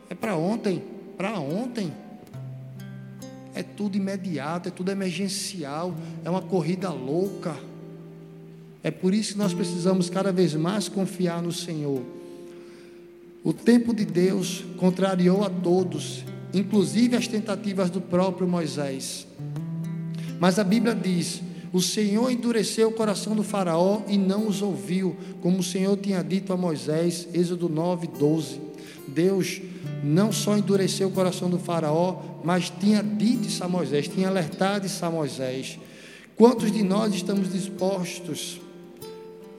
É 0.10 0.15
para 0.15 0.36
ontem, 0.36 0.81
para 1.15 1.39
ontem. 1.39 1.93
É 3.55 3.62
tudo 3.62 3.98
imediato, 3.98 4.69
é 4.69 4.72
tudo 4.72 4.91
emergencial, 4.91 5.95
é 6.24 6.29
uma 6.29 6.41
corrida 6.41 6.89
louca. 6.89 7.55
É 8.81 8.91
por 8.91 9.13
isso 9.13 9.33
que 9.33 9.39
nós 9.39 9.53
precisamos 9.53 10.10
cada 10.10 10.31
vez 10.31 10.53
mais 10.55 10.89
confiar 10.89 11.41
no 11.41 11.51
Senhor. 11.51 12.01
O 13.43 13.53
tempo 13.53 13.93
de 13.93 14.05
Deus 14.05 14.63
contrariou 14.77 15.43
a 15.43 15.50
todos, 15.50 16.24
inclusive 16.53 17.15
as 17.15 17.27
tentativas 17.27 17.89
do 17.89 18.01
próprio 18.01 18.48
Moisés. 18.48 19.27
Mas 20.39 20.57
a 20.60 20.63
Bíblia 20.63 20.95
diz: 20.95 21.41
o 21.74 21.81
Senhor 21.81 22.29
endureceu 22.29 22.89
o 22.89 22.93
coração 22.93 23.36
do 23.36 23.43
Faraó 23.43 24.01
e 24.07 24.15
não 24.17 24.48
os 24.48 24.62
ouviu, 24.62 25.17
como 25.41 25.57
o 25.57 25.63
Senhor 25.63 25.98
tinha 25.98 26.24
dito 26.24 26.53
a 26.53 26.57
Moisés, 26.57 27.27
Êxodo 27.33 27.67
9, 27.67 28.07
12. 28.07 28.62
Deus 29.07 29.60
não 30.03 30.31
só 30.31 30.57
endureceu 30.57 31.07
o 31.07 31.12
coração 31.12 31.50
do 31.50 31.57
faraó, 31.57 32.22
mas 32.43 32.69
tinha 32.69 33.01
dito 33.01 33.48
isso 33.48 33.63
a 33.63 33.67
Moisés, 33.67 34.07
tinha 34.07 34.27
alertado 34.27 34.86
isso 34.86 35.05
a 35.05 35.10
Moisés. 35.10 35.79
Quantos 36.36 36.72
de 36.72 36.83
nós 36.83 37.13
estamos 37.13 37.51
dispostos 37.51 38.60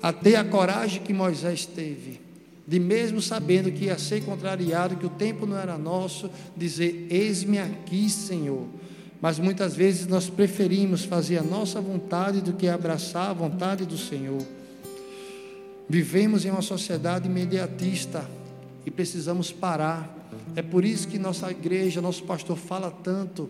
a 0.02 0.12
ter 0.12 0.36
a 0.36 0.44
coragem 0.44 1.02
que 1.02 1.12
Moisés 1.12 1.64
teve, 1.64 2.20
de 2.66 2.78
mesmo 2.78 3.22
sabendo 3.22 3.70
que 3.72 3.86
ia 3.86 3.98
ser 3.98 4.22
contrariado, 4.24 4.96
que 4.96 5.06
o 5.06 5.10
tempo 5.10 5.46
não 5.46 5.56
era 5.56 5.78
nosso, 5.78 6.30
dizer: 6.56 7.06
Eis-me 7.10 7.58
aqui, 7.58 8.10
Senhor. 8.10 8.66
Mas 9.20 9.38
muitas 9.38 9.74
vezes 9.74 10.06
nós 10.06 10.28
preferimos 10.28 11.04
fazer 11.04 11.38
a 11.38 11.42
nossa 11.42 11.80
vontade 11.80 12.42
do 12.42 12.52
que 12.52 12.68
abraçar 12.68 13.30
a 13.30 13.32
vontade 13.32 13.86
do 13.86 13.96
Senhor. 13.96 14.42
Vivemos 15.88 16.44
em 16.44 16.50
uma 16.50 16.60
sociedade 16.60 17.26
imediatista 17.26 18.28
e 18.84 18.90
precisamos 18.90 19.50
parar 19.50 20.24
é 20.56 20.62
por 20.62 20.84
isso 20.84 21.08
que 21.08 21.18
nossa 21.18 21.50
igreja, 21.50 22.00
nosso 22.00 22.22
pastor 22.24 22.56
fala 22.56 22.90
tanto. 22.90 23.48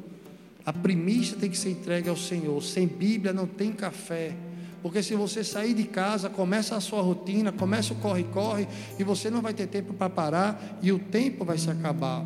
A 0.65 0.73
primícia 0.73 1.37
tem 1.37 1.51
que 1.51 1.59
ser 1.59 1.71
entregue 1.71 2.09
ao 2.09 2.17
Senhor. 2.17 2.63
Sem 2.63 2.87
Bíblia 2.87 3.33
não 3.33 3.47
tem 3.47 3.73
café. 3.73 4.35
Porque 4.83 5.03
se 5.03 5.15
você 5.15 5.43
sair 5.43 5.73
de 5.73 5.85
casa, 5.85 6.29
começa 6.29 6.77
a 6.77 6.81
sua 6.81 7.01
rotina, 7.01 7.51
começa 7.51 7.95
o 7.95 7.97
corre-corre, 7.97 8.69
e 8.99 9.03
você 9.03 9.31
não 9.31 9.41
vai 9.41 9.55
ter 9.55 9.67
tempo 9.67 9.95
para 9.95 10.11
parar, 10.11 10.79
e 10.83 10.93
o 10.93 10.99
tempo 10.99 11.43
vai 11.43 11.57
se 11.57 11.71
acabar. 11.71 12.25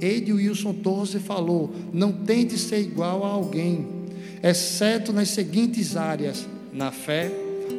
Eide 0.00 0.32
Wilson 0.32 0.74
Torres 0.74 1.14
falou: 1.22 1.72
não 1.92 2.12
tente 2.12 2.58
ser 2.58 2.80
igual 2.80 3.24
a 3.24 3.28
alguém, 3.28 3.86
exceto 4.42 5.12
nas 5.12 5.30
seguintes 5.30 5.96
áreas: 5.96 6.44
na 6.72 6.90
fé, 6.90 7.30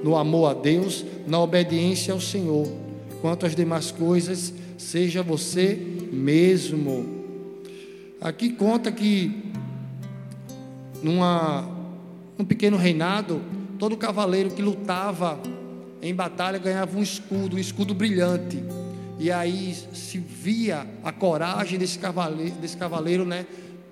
no 0.04 0.16
amor 0.16 0.52
a 0.52 0.54
Deus, 0.54 1.06
na 1.28 1.40
obediência 1.40 2.14
ao 2.14 2.22
Senhor. 2.22 2.68
Quanto 3.22 3.46
às 3.46 3.56
demais 3.56 3.92
coisas, 3.92 4.54
seja 4.78 5.24
você 5.24 5.80
mesmo. 6.12 7.24
Aqui 8.20 8.50
conta 8.52 8.92
que 8.92 9.52
numa 11.02 11.70
um 12.38 12.44
pequeno 12.44 12.78
reinado, 12.78 13.42
todo 13.80 13.96
cavaleiro 13.96 14.52
que 14.52 14.62
lutava 14.62 15.40
em 16.02 16.14
batalha 16.14 16.60
ganhava 16.60 16.98
um 16.98 17.04
escudo, 17.04 17.56
um 17.56 17.60
escudo 17.60 17.94
brilhante. 17.94 18.64
E 19.18 19.32
aí 19.32 19.76
se 19.94 20.18
via 20.18 20.86
a 21.04 21.12
coragem 21.12 21.80
desse 21.80 21.98
cavaleiro, 21.98 22.56
desse 22.56 22.76
cavaleiro 22.76 23.26
né, 23.26 23.46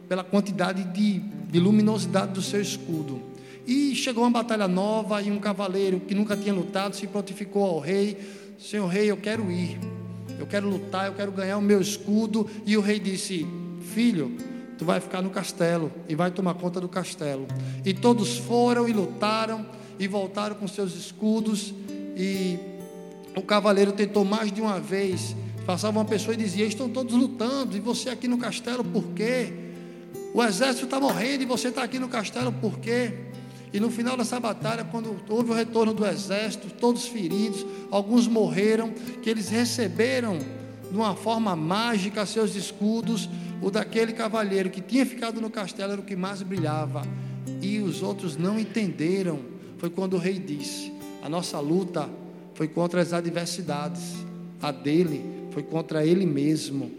pela 0.10 0.24
quantidade 0.24 0.84
de, 0.86 1.20
de 1.20 1.60
luminosidade 1.60 2.34
do 2.34 2.42
seu 2.42 2.62
escudo. 2.62 3.22
E 3.66 3.96
chegou 3.96 4.26
uma 4.26 4.32
batalha 4.32 4.68
nova 4.68 5.22
e 5.22 5.32
um 5.32 5.40
cavaleiro 5.40 6.02
que 6.02 6.14
nunca 6.14 6.36
tinha 6.36 6.54
lutado 6.54 6.96
se 6.96 7.08
prontificou 7.08 7.64
ao 7.64 7.80
rei: 7.80 8.18
Senhor 8.60 8.88
rei, 8.88 9.10
eu 9.10 9.16
quero 9.16 9.50
ir 9.50 9.93
eu 10.44 10.48
quero 10.48 10.68
lutar, 10.70 11.08
eu 11.08 11.14
quero 11.14 11.32
ganhar 11.32 11.58
o 11.58 11.62
meu 11.62 11.80
escudo. 11.80 12.50
E 12.66 12.76
o 12.76 12.82
rei 12.82 13.00
disse: 13.00 13.48
Filho, 13.94 14.36
tu 14.78 14.84
vai 14.84 15.00
ficar 15.00 15.22
no 15.22 15.30
castelo 15.30 15.90
e 16.08 16.16
vai 16.16 16.32
tomar 16.32 16.54
conta 16.56 16.82
do 16.82 16.90
castelo. 16.90 17.48
E 17.86 17.94
todos 17.94 18.38
foram 18.38 18.88
e 18.88 18.92
lutaram 18.92 19.66
e 19.98 20.06
voltaram 20.06 20.56
com 20.56 20.68
seus 20.68 20.96
escudos. 20.96 21.74
E 22.18 22.60
o 23.36 23.42
cavaleiro 23.42 23.94
tentou 23.94 24.26
mais 24.26 24.52
de 24.52 24.60
uma 24.60 24.80
vez. 24.82 25.34
Passava 25.66 25.98
uma 25.98 26.06
pessoa 26.06 26.34
e 26.34 26.38
dizia: 26.38 26.66
Estão 26.66 26.90
todos 26.90 27.14
lutando, 27.16 27.78
e 27.78 27.80
você 27.80 28.10
aqui 28.10 28.28
no 28.28 28.38
castelo, 28.38 28.84
por 28.84 29.06
quê? 29.16 29.54
O 30.34 30.44
exército 30.44 30.86
está 30.86 31.00
morrendo 31.00 31.44
e 31.44 31.46
você 31.46 31.70
está 31.70 31.84
aqui 31.84 32.00
no 32.00 32.10
castelo, 32.10 32.52
por 32.52 32.80
quê? 32.80 33.14
E 33.74 33.80
no 33.80 33.90
final 33.90 34.16
dessa 34.16 34.40
batalha, 34.40 34.84
quando 34.86 35.18
houve 35.28 35.50
o 35.50 35.54
retorno 35.54 35.96
do 35.96 36.06
exército, 36.06 36.68
todos 36.80 37.08
feridos, 37.08 37.66
alguns 37.90 38.28
morreram, 38.28 38.94
que 39.22 39.28
eles 39.28 39.50
receberam 39.50 40.38
de 40.38 40.96
uma 40.96 41.16
forma 41.16 41.56
mágica 41.56 42.24
seus 42.24 42.56
escudos, 42.56 43.28
o 43.64 43.72
daquele 43.72 44.14
cavalheiro 44.14 44.70
que 44.70 44.80
tinha 44.80 45.04
ficado 45.04 45.42
no 45.42 45.50
castelo 45.50 45.94
era 45.94 46.02
o 46.02 46.04
que 46.04 46.16
mais 46.16 46.44
brilhava. 46.44 47.02
E 47.64 47.80
os 47.80 48.04
outros 48.04 48.38
não 48.38 48.60
entenderam. 48.60 49.40
Foi 49.80 49.90
quando 49.90 50.14
o 50.14 50.20
rei 50.20 50.38
disse: 50.38 50.94
A 51.24 51.28
nossa 51.28 51.60
luta 51.60 52.08
foi 52.54 52.68
contra 52.68 53.02
as 53.02 53.12
adversidades, 53.12 54.14
a 54.62 54.72
dele 54.72 55.48
foi 55.50 55.64
contra 55.64 56.06
ele 56.06 56.28
mesmo. 56.28 56.92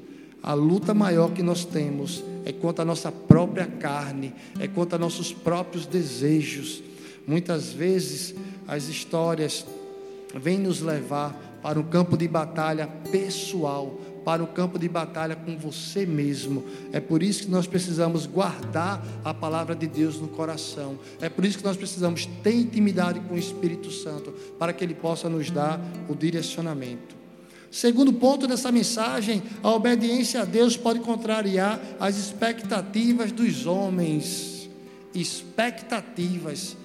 A 0.42 0.54
luta 0.54 0.92
maior 0.92 1.32
que 1.32 1.42
nós 1.42 1.64
temos 1.64 2.24
é 2.44 2.52
contra 2.52 2.82
a 2.82 2.84
nossa 2.84 3.10
própria 3.10 3.66
carne, 3.66 4.34
é 4.58 4.68
contra 4.68 4.98
nossos 4.98 5.32
próprios 5.32 5.86
desejos. 5.86 6.82
Muitas 7.26 7.72
vezes 7.72 8.34
as 8.68 8.88
histórias 8.88 9.64
vêm 10.34 10.58
nos 10.58 10.80
levar 10.80 11.32
para 11.62 11.80
um 11.80 11.82
campo 11.82 12.16
de 12.16 12.28
batalha 12.28 12.86
pessoal, 13.10 13.98
para 14.24 14.42
o 14.42 14.46
campo 14.46 14.78
de 14.78 14.88
batalha 14.88 15.34
com 15.34 15.56
você 15.56 16.04
mesmo. 16.04 16.64
É 16.92 17.00
por 17.00 17.22
isso 17.22 17.44
que 17.44 17.50
nós 17.50 17.66
precisamos 17.66 18.26
guardar 18.26 19.02
a 19.24 19.32
palavra 19.32 19.74
de 19.74 19.86
Deus 19.86 20.20
no 20.20 20.28
coração. 20.28 20.98
É 21.20 21.28
por 21.28 21.44
isso 21.44 21.58
que 21.58 21.64
nós 21.64 21.76
precisamos 21.76 22.26
ter 22.42 22.54
intimidade 22.54 23.20
com 23.20 23.34
o 23.34 23.38
Espírito 23.38 23.90
Santo, 23.90 24.32
para 24.58 24.72
que 24.72 24.84
ele 24.84 24.94
possa 24.94 25.28
nos 25.28 25.50
dar 25.50 25.80
o 26.08 26.14
direcionamento. 26.14 27.23
Segundo 27.74 28.12
ponto 28.12 28.46
dessa 28.46 28.70
mensagem, 28.70 29.42
a 29.60 29.68
obediência 29.72 30.42
a 30.42 30.44
Deus 30.44 30.76
pode 30.76 31.00
contrariar 31.00 31.80
as 31.98 32.16
expectativas 32.16 33.32
dos 33.32 33.66
homens. 33.66 34.70
Expectativas. 35.12 36.76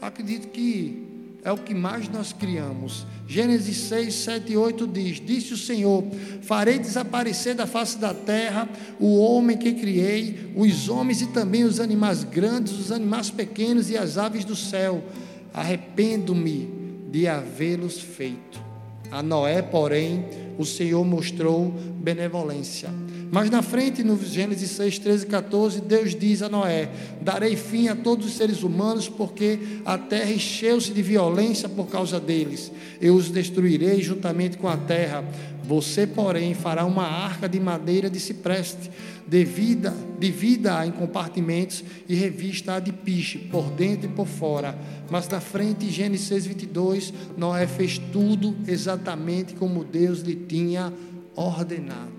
Acredito 0.00 0.48
que 0.48 1.06
é 1.44 1.52
o 1.52 1.58
que 1.58 1.74
mais 1.74 2.08
nós 2.08 2.32
criamos. 2.32 3.04
Gênesis 3.26 3.76
6, 3.76 4.14
7 4.14 4.52
e 4.52 4.56
8 4.56 4.86
diz: 4.86 5.20
Disse 5.20 5.52
o 5.52 5.58
Senhor: 5.58 6.02
Farei 6.40 6.78
desaparecer 6.78 7.54
da 7.54 7.66
face 7.66 7.98
da 7.98 8.14
terra 8.14 8.66
o 8.98 9.18
homem 9.18 9.54
que 9.54 9.74
criei, 9.74 10.50
os 10.56 10.88
homens 10.88 11.20
e 11.20 11.26
também 11.26 11.64
os 11.64 11.78
animais 11.78 12.24
grandes, 12.24 12.72
os 12.72 12.90
animais 12.90 13.28
pequenos 13.30 13.90
e 13.90 13.98
as 13.98 14.16
aves 14.16 14.46
do 14.46 14.56
céu. 14.56 15.04
Arrependo-me 15.52 16.72
de 17.10 17.28
havê-los 17.28 18.00
feito. 18.00 18.67
A 19.10 19.22
Noé, 19.22 19.62
porém, 19.62 20.24
o 20.58 20.64
Senhor 20.64 21.04
mostrou 21.04 21.70
benevolência 21.70 22.90
mas 23.30 23.50
na 23.50 23.60
frente, 23.60 24.02
no 24.02 24.16
Gênesis 24.16 24.70
6, 24.70 24.98
13 24.98 25.24
e 25.24 25.28
14, 25.28 25.80
Deus 25.82 26.14
diz 26.14 26.40
a 26.42 26.48
Noé: 26.48 26.88
Darei 27.20 27.56
fim 27.56 27.88
a 27.88 27.96
todos 27.96 28.26
os 28.26 28.32
seres 28.34 28.62
humanos, 28.62 29.08
porque 29.08 29.58
a 29.84 29.98
terra 29.98 30.30
encheu-se 30.30 30.92
de 30.92 31.02
violência 31.02 31.68
por 31.68 31.88
causa 31.88 32.18
deles. 32.18 32.72
Eu 33.00 33.14
os 33.14 33.30
destruirei 33.30 34.00
juntamente 34.02 34.56
com 34.56 34.68
a 34.68 34.76
terra. 34.76 35.24
Você, 35.64 36.06
porém, 36.06 36.54
fará 36.54 36.86
uma 36.86 37.04
arca 37.04 37.46
de 37.46 37.60
madeira 37.60 38.08
de 38.08 38.18
cipreste, 38.18 38.90
divida, 39.26 39.94
divida-a 40.18 40.86
em 40.86 40.90
compartimentos 40.90 41.84
e 42.08 42.14
revista-a 42.14 42.80
de 42.80 42.90
piche, 42.90 43.36
por 43.36 43.70
dentro 43.72 44.08
e 44.08 44.12
por 44.12 44.26
fora. 44.26 44.78
Mas 45.10 45.28
na 45.28 45.40
frente, 45.40 45.90
Gênesis 45.90 46.28
6, 46.28 46.46
22, 46.46 47.12
Noé 47.36 47.66
fez 47.66 47.98
tudo 47.98 48.56
exatamente 48.66 49.52
como 49.52 49.84
Deus 49.84 50.20
lhe 50.20 50.34
tinha 50.34 50.90
ordenado. 51.36 52.17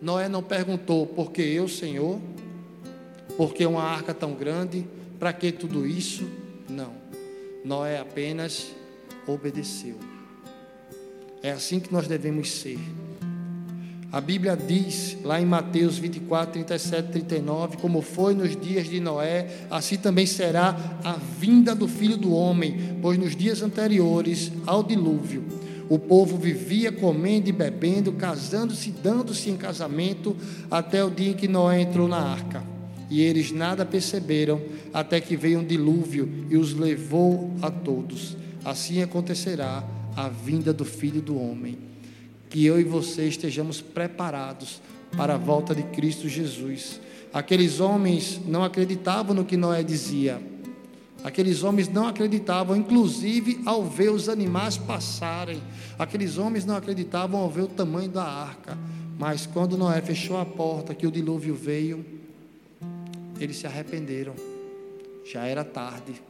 Noé 0.00 0.28
não 0.28 0.42
perguntou 0.42 1.06
por 1.06 1.32
que 1.32 1.42
eu, 1.42 1.68
Senhor, 1.68 2.20
por 3.36 3.52
que 3.52 3.66
uma 3.66 3.82
arca 3.82 4.14
tão 4.14 4.32
grande, 4.32 4.86
para 5.18 5.32
que 5.32 5.50
tudo 5.50 5.86
isso? 5.86 6.28
Não. 6.68 6.92
Noé 7.64 7.98
apenas 7.98 8.68
obedeceu. 9.26 9.96
É 11.42 11.50
assim 11.50 11.80
que 11.80 11.92
nós 11.92 12.06
devemos 12.06 12.50
ser. 12.50 12.78
A 14.10 14.20
Bíblia 14.20 14.56
diz 14.56 15.18
lá 15.22 15.40
em 15.40 15.44
Mateus 15.44 15.98
24, 15.98 16.52
37, 16.52 17.10
39: 17.10 17.76
Como 17.76 18.00
foi 18.00 18.34
nos 18.34 18.56
dias 18.56 18.88
de 18.88 19.00
Noé, 19.00 19.66
assim 19.68 19.96
também 19.98 20.26
será 20.26 20.98
a 21.04 21.12
vinda 21.12 21.74
do 21.74 21.86
filho 21.86 22.16
do 22.16 22.32
homem, 22.32 22.96
pois 23.02 23.18
nos 23.18 23.36
dias 23.36 23.62
anteriores 23.62 24.50
ao 24.64 24.82
dilúvio 24.82 25.67
o 25.88 25.98
povo 25.98 26.36
vivia 26.36 26.92
comendo 26.92 27.48
e 27.48 27.52
bebendo, 27.52 28.12
casando-se, 28.12 28.90
dando-se 28.90 29.50
em 29.50 29.56
casamento, 29.56 30.36
até 30.70 31.02
o 31.02 31.10
dia 31.10 31.30
em 31.30 31.34
que 31.34 31.48
Noé 31.48 31.80
entrou 31.80 32.06
na 32.06 32.18
arca. 32.18 32.62
E 33.10 33.22
eles 33.22 33.50
nada 33.50 33.86
perceberam, 33.86 34.60
até 34.92 35.20
que 35.20 35.36
veio 35.36 35.60
um 35.60 35.64
dilúvio 35.64 36.46
e 36.50 36.56
os 36.56 36.74
levou 36.74 37.50
a 37.62 37.70
todos. 37.70 38.36
Assim 38.64 39.00
acontecerá 39.00 39.82
a 40.14 40.28
vinda 40.28 40.72
do 40.74 40.84
Filho 40.84 41.22
do 41.22 41.40
Homem. 41.40 41.78
Que 42.50 42.66
eu 42.66 42.78
e 42.78 42.84
você 42.84 43.26
estejamos 43.26 43.80
preparados 43.80 44.82
para 45.16 45.34
a 45.34 45.38
volta 45.38 45.74
de 45.74 45.82
Cristo 45.84 46.28
Jesus. 46.28 47.00
Aqueles 47.32 47.80
homens 47.80 48.40
não 48.46 48.62
acreditavam 48.62 49.34
no 49.34 49.44
que 49.44 49.56
Noé 49.56 49.82
dizia 49.82 50.40
Aqueles 51.24 51.62
homens 51.62 51.88
não 51.88 52.06
acreditavam, 52.06 52.76
inclusive 52.76 53.60
ao 53.66 53.84
ver 53.84 54.10
os 54.10 54.28
animais 54.28 54.76
passarem. 54.76 55.60
Aqueles 55.98 56.38
homens 56.38 56.64
não 56.64 56.76
acreditavam 56.76 57.40
ao 57.40 57.50
ver 57.50 57.62
o 57.62 57.68
tamanho 57.68 58.08
da 58.08 58.24
arca. 58.24 58.78
Mas 59.18 59.44
quando 59.46 59.76
Noé 59.76 60.00
fechou 60.00 60.38
a 60.38 60.46
porta, 60.46 60.94
que 60.94 61.06
o 61.06 61.10
dilúvio 61.10 61.54
veio, 61.54 62.06
eles 63.40 63.56
se 63.56 63.66
arrependeram. 63.66 64.34
Já 65.24 65.44
era 65.44 65.64
tarde, 65.64 66.22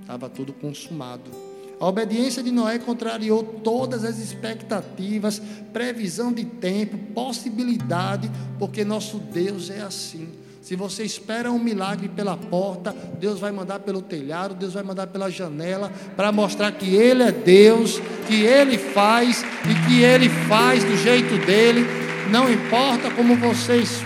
estava 0.00 0.28
tudo 0.28 0.52
consumado. 0.52 1.30
A 1.78 1.86
obediência 1.86 2.42
de 2.42 2.50
Noé 2.50 2.78
contrariou 2.78 3.42
todas 3.42 4.04
as 4.04 4.18
expectativas, 4.18 5.42
previsão 5.72 6.32
de 6.32 6.44
tempo, 6.44 6.96
possibilidade, 7.12 8.30
porque 8.58 8.82
nosso 8.84 9.18
Deus 9.18 9.68
é 9.68 9.80
assim. 9.80 10.28
Se 10.66 10.74
você 10.74 11.04
espera 11.04 11.52
um 11.52 11.60
milagre 11.60 12.08
pela 12.08 12.36
porta, 12.36 12.92
Deus 13.20 13.38
vai 13.38 13.52
mandar 13.52 13.78
pelo 13.78 14.02
telhado, 14.02 14.52
Deus 14.52 14.72
vai 14.72 14.82
mandar 14.82 15.06
pela 15.06 15.30
janela, 15.30 15.92
para 16.16 16.32
mostrar 16.32 16.72
que 16.72 16.92
Ele 16.92 17.22
é 17.22 17.30
Deus, 17.30 18.00
que 18.26 18.42
Ele 18.42 18.76
faz 18.76 19.44
e 19.62 19.86
que 19.86 20.02
Ele 20.02 20.28
faz 20.48 20.82
do 20.82 20.96
jeito 20.96 21.38
dele. 21.46 21.86
Não 22.32 22.52
importa 22.52 23.12
como 23.12 23.36
vocês 23.36 24.02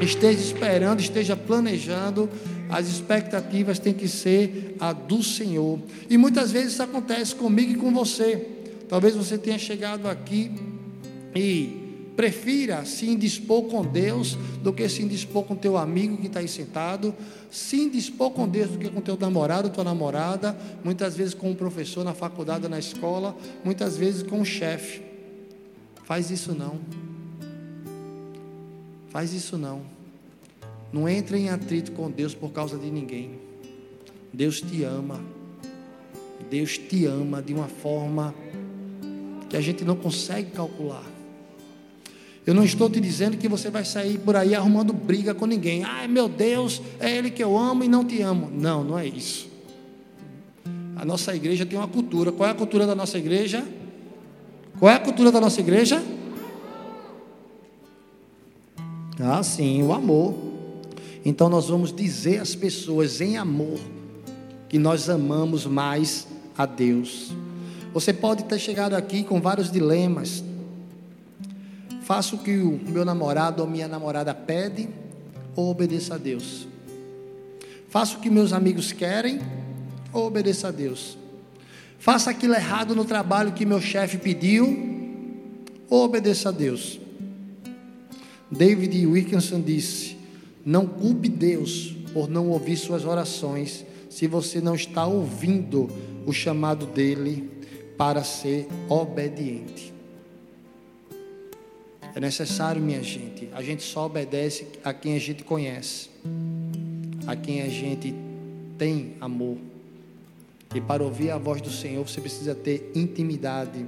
esteja 0.00 0.40
esperando, 0.40 1.00
esteja 1.00 1.36
planejando, 1.36 2.30
as 2.70 2.88
expectativas 2.88 3.78
têm 3.78 3.92
que 3.92 4.08
ser 4.08 4.76
a 4.80 4.90
do 4.90 5.22
Senhor. 5.22 5.78
E 6.08 6.16
muitas 6.16 6.50
vezes 6.50 6.72
isso 6.72 6.82
acontece 6.82 7.34
comigo 7.34 7.72
e 7.72 7.76
com 7.76 7.92
você. 7.92 8.48
Talvez 8.88 9.14
você 9.14 9.36
tenha 9.36 9.58
chegado 9.58 10.08
aqui 10.08 10.50
e 11.36 11.83
Prefira 12.16 12.84
se 12.84 13.08
indispor 13.08 13.64
com 13.64 13.82
Deus 13.84 14.38
do 14.62 14.72
que 14.72 14.88
se 14.88 15.02
indispor 15.02 15.42
com 15.42 15.56
teu 15.56 15.76
amigo 15.76 16.16
que 16.16 16.28
está 16.28 16.38
aí 16.38 16.46
sentado. 16.46 17.12
Se 17.50 17.76
indispor 17.76 18.30
com 18.30 18.48
Deus 18.48 18.70
do 18.70 18.78
que 18.78 18.88
com 18.88 19.00
teu 19.00 19.16
namorado, 19.16 19.68
tua 19.70 19.82
namorada. 19.82 20.56
Muitas 20.84 21.16
vezes 21.16 21.34
com 21.34 21.50
um 21.50 21.54
professor 21.54 22.04
na 22.04 22.14
faculdade 22.14 22.68
na 22.68 22.78
escola. 22.78 23.36
Muitas 23.64 23.96
vezes 23.96 24.22
com 24.22 24.40
um 24.40 24.44
chefe. 24.44 25.02
Faz 26.04 26.30
isso 26.30 26.54
não. 26.54 26.78
Faz 29.08 29.32
isso 29.32 29.58
não. 29.58 29.82
Não 30.92 31.08
entre 31.08 31.38
em 31.38 31.48
atrito 31.48 31.90
com 31.92 32.08
Deus 32.08 32.32
por 32.32 32.52
causa 32.52 32.78
de 32.78 32.90
ninguém. 32.90 33.40
Deus 34.32 34.60
te 34.60 34.84
ama. 34.84 35.20
Deus 36.48 36.78
te 36.78 37.06
ama 37.06 37.42
de 37.42 37.52
uma 37.52 37.66
forma 37.66 38.32
que 39.50 39.56
a 39.56 39.60
gente 39.60 39.84
não 39.84 39.96
consegue 39.96 40.52
calcular. 40.52 41.13
Eu 42.46 42.52
não 42.52 42.64
estou 42.64 42.90
te 42.90 43.00
dizendo 43.00 43.36
que 43.38 43.48
você 43.48 43.70
vai 43.70 43.84
sair 43.84 44.18
por 44.18 44.36
aí 44.36 44.54
arrumando 44.54 44.92
briga 44.92 45.34
com 45.34 45.46
ninguém. 45.46 45.82
Ai 45.84 46.06
meu 46.06 46.28
Deus, 46.28 46.82
é 47.00 47.10
Ele 47.10 47.30
que 47.30 47.42
eu 47.42 47.56
amo 47.56 47.84
e 47.84 47.88
não 47.88 48.04
te 48.04 48.20
amo. 48.20 48.50
Não, 48.52 48.84
não 48.84 48.98
é 48.98 49.06
isso. 49.06 49.48
A 50.96 51.04
nossa 51.04 51.34
igreja 51.34 51.64
tem 51.64 51.78
uma 51.78 51.88
cultura. 51.88 52.30
Qual 52.30 52.48
é 52.48 52.52
a 52.52 52.54
cultura 52.54 52.86
da 52.86 52.94
nossa 52.94 53.18
igreja? 53.18 53.66
Qual 54.78 54.90
é 54.90 54.94
a 54.94 55.00
cultura 55.00 55.32
da 55.32 55.40
nossa 55.40 55.60
igreja? 55.60 56.02
Ah, 59.18 59.42
sim, 59.42 59.82
o 59.82 59.92
amor. 59.92 60.34
Então 61.24 61.48
nós 61.48 61.68
vamos 61.68 61.94
dizer 61.94 62.40
às 62.40 62.54
pessoas 62.54 63.20
em 63.20 63.38
amor 63.38 63.78
que 64.68 64.78
nós 64.78 65.08
amamos 65.08 65.64
mais 65.64 66.26
a 66.56 66.66
Deus. 66.66 67.32
Você 67.92 68.12
pode 68.12 68.44
ter 68.44 68.58
chegado 68.58 68.94
aqui 68.94 69.22
com 69.22 69.40
vários 69.40 69.70
dilemas, 69.70 70.44
Faço 72.04 72.36
o 72.36 72.38
que 72.38 72.58
o 72.58 72.78
meu 72.86 73.02
namorado 73.02 73.62
ou 73.62 73.68
minha 73.68 73.88
namorada 73.88 74.34
pede 74.34 74.90
ou 75.56 75.70
obedeça 75.70 76.16
a 76.16 76.18
Deus. 76.18 76.68
Faço 77.88 78.18
o 78.18 78.20
que 78.20 78.28
meus 78.28 78.52
amigos 78.52 78.92
querem 78.92 79.40
ou 80.12 80.26
obedeça 80.26 80.68
a 80.68 80.70
Deus. 80.70 81.16
Faça 81.98 82.30
aquilo 82.30 82.52
errado 82.52 82.94
no 82.94 83.06
trabalho 83.06 83.52
que 83.52 83.64
meu 83.64 83.80
chefe 83.80 84.18
pediu 84.18 84.66
ou 85.88 86.04
obedeça 86.04 86.50
a 86.50 86.52
Deus. 86.52 87.00
David 88.50 89.06
Wilkinson 89.06 89.62
disse: 89.62 90.18
Não 90.62 90.86
culpe 90.86 91.30
Deus 91.30 91.96
por 92.12 92.28
não 92.28 92.50
ouvir 92.50 92.76
suas 92.76 93.06
orações, 93.06 93.82
se 94.10 94.26
você 94.26 94.60
não 94.60 94.74
está 94.74 95.06
ouvindo 95.06 95.88
o 96.26 96.34
chamado 96.34 96.84
dele 96.84 97.50
para 97.96 98.22
ser 98.22 98.68
obediente. 98.90 99.93
É 102.14 102.20
necessário, 102.20 102.80
minha 102.80 103.02
gente. 103.02 103.48
A 103.52 103.60
gente 103.60 103.82
só 103.82 104.06
obedece 104.06 104.66
a 104.84 104.94
quem 104.94 105.16
a 105.16 105.18
gente 105.18 105.42
conhece, 105.42 106.08
a 107.26 107.34
quem 107.34 107.60
a 107.60 107.68
gente 107.68 108.14
tem 108.78 109.14
amor. 109.20 109.58
E 110.72 110.80
para 110.80 111.02
ouvir 111.02 111.30
a 111.30 111.38
voz 111.38 111.60
do 111.60 111.70
Senhor, 111.70 112.06
você 112.06 112.20
precisa 112.20 112.54
ter 112.54 112.92
intimidade. 112.94 113.84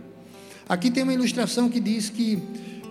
Aqui 0.69 0.91
tem 0.91 1.05
uma 1.05 1.15
ilustração 1.15 1.69
que 1.69 1.79
diz 1.79 2.11
que 2.11 2.43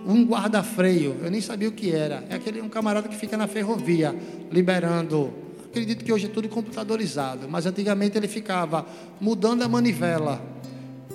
um 0.06 0.24
guarda-freio, 0.24 1.16
eu 1.22 1.30
nem 1.30 1.40
sabia 1.40 1.68
o 1.68 1.72
que 1.72 1.92
era, 1.92 2.24
é 2.30 2.36
aquele 2.36 2.62
um 2.62 2.68
camarada 2.68 3.08
que 3.08 3.16
fica 3.16 3.36
na 3.36 3.46
ferrovia, 3.46 4.14
liberando. 4.50 5.32
Acredito 5.66 6.02
que 6.04 6.12
hoje 6.12 6.26
é 6.26 6.28
tudo 6.28 6.48
computadorizado, 6.48 7.46
mas 7.48 7.66
antigamente 7.66 8.16
ele 8.16 8.28
ficava 8.28 8.86
mudando 9.20 9.62
a 9.62 9.68
manivela 9.68 10.40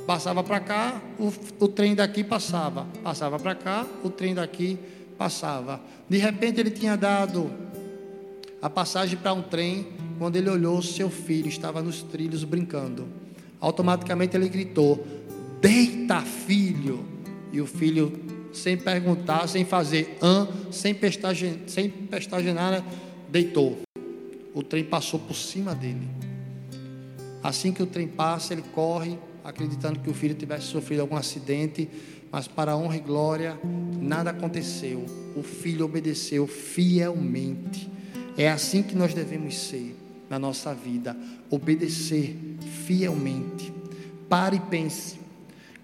Passava 0.05 0.43
para 0.43 0.59
cá, 0.59 1.01
o, 1.19 1.31
o 1.63 1.67
trem 1.67 1.95
daqui 1.95 2.23
passava. 2.23 2.87
Passava 3.03 3.39
para 3.39 3.55
cá, 3.55 3.85
o 4.03 4.09
trem 4.09 4.33
daqui 4.33 4.77
passava. 5.17 5.79
De 6.09 6.17
repente 6.17 6.59
ele 6.59 6.71
tinha 6.71 6.97
dado 6.97 7.51
a 8.61 8.69
passagem 8.69 9.17
para 9.17 9.33
um 9.33 9.41
trem. 9.41 9.87
Quando 10.17 10.35
ele 10.35 10.49
olhou, 10.49 10.81
seu 10.81 11.09
filho 11.09 11.47
estava 11.47 11.81
nos 11.81 12.01
trilhos 12.03 12.43
brincando. 12.43 13.07
Automaticamente 13.59 14.35
ele 14.35 14.49
gritou: 14.49 15.05
Deita, 15.59 16.21
filho! 16.21 17.05
E 17.51 17.59
o 17.59 17.65
filho, 17.65 18.19
sem 18.53 18.77
perguntar, 18.77 19.47
sem 19.47 19.65
fazer 19.65 20.17
an, 20.21 20.47
sem 20.71 20.93
pestagenar, 20.93 21.59
sem 21.67 21.89
pestagenar 21.89 22.83
deitou. 23.29 23.79
O 24.53 24.63
trem 24.63 24.83
passou 24.83 25.19
por 25.19 25.35
cima 25.35 25.73
dele. 25.75 26.07
Assim 27.43 27.71
que 27.71 27.81
o 27.81 27.87
trem 27.87 28.07
passa, 28.07 28.53
ele 28.53 28.63
corre, 28.73 29.17
acreditando 29.43 29.99
que 29.99 30.09
o 30.09 30.13
filho 30.13 30.35
tivesse 30.35 30.67
sofrido 30.67 31.01
algum 31.01 31.15
acidente, 31.15 31.89
mas 32.31 32.47
para 32.47 32.75
honra 32.75 32.97
e 32.97 32.99
glória, 32.99 33.59
nada 33.99 34.29
aconteceu. 34.29 35.05
O 35.35 35.43
filho 35.43 35.85
obedeceu 35.85 36.47
fielmente. 36.47 37.89
É 38.37 38.49
assim 38.49 38.81
que 38.81 38.95
nós 38.95 39.13
devemos 39.13 39.57
ser 39.57 39.95
na 40.29 40.39
nossa 40.39 40.73
vida, 40.73 41.15
obedecer 41.49 42.37
fielmente. 42.85 43.73
Pare 44.29 44.55
e 44.55 44.59
pense. 44.59 45.19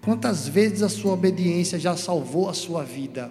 Quantas 0.00 0.48
vezes 0.48 0.82
a 0.82 0.88
sua 0.88 1.12
obediência 1.12 1.78
já 1.78 1.96
salvou 1.96 2.48
a 2.48 2.54
sua 2.54 2.82
vida? 2.82 3.30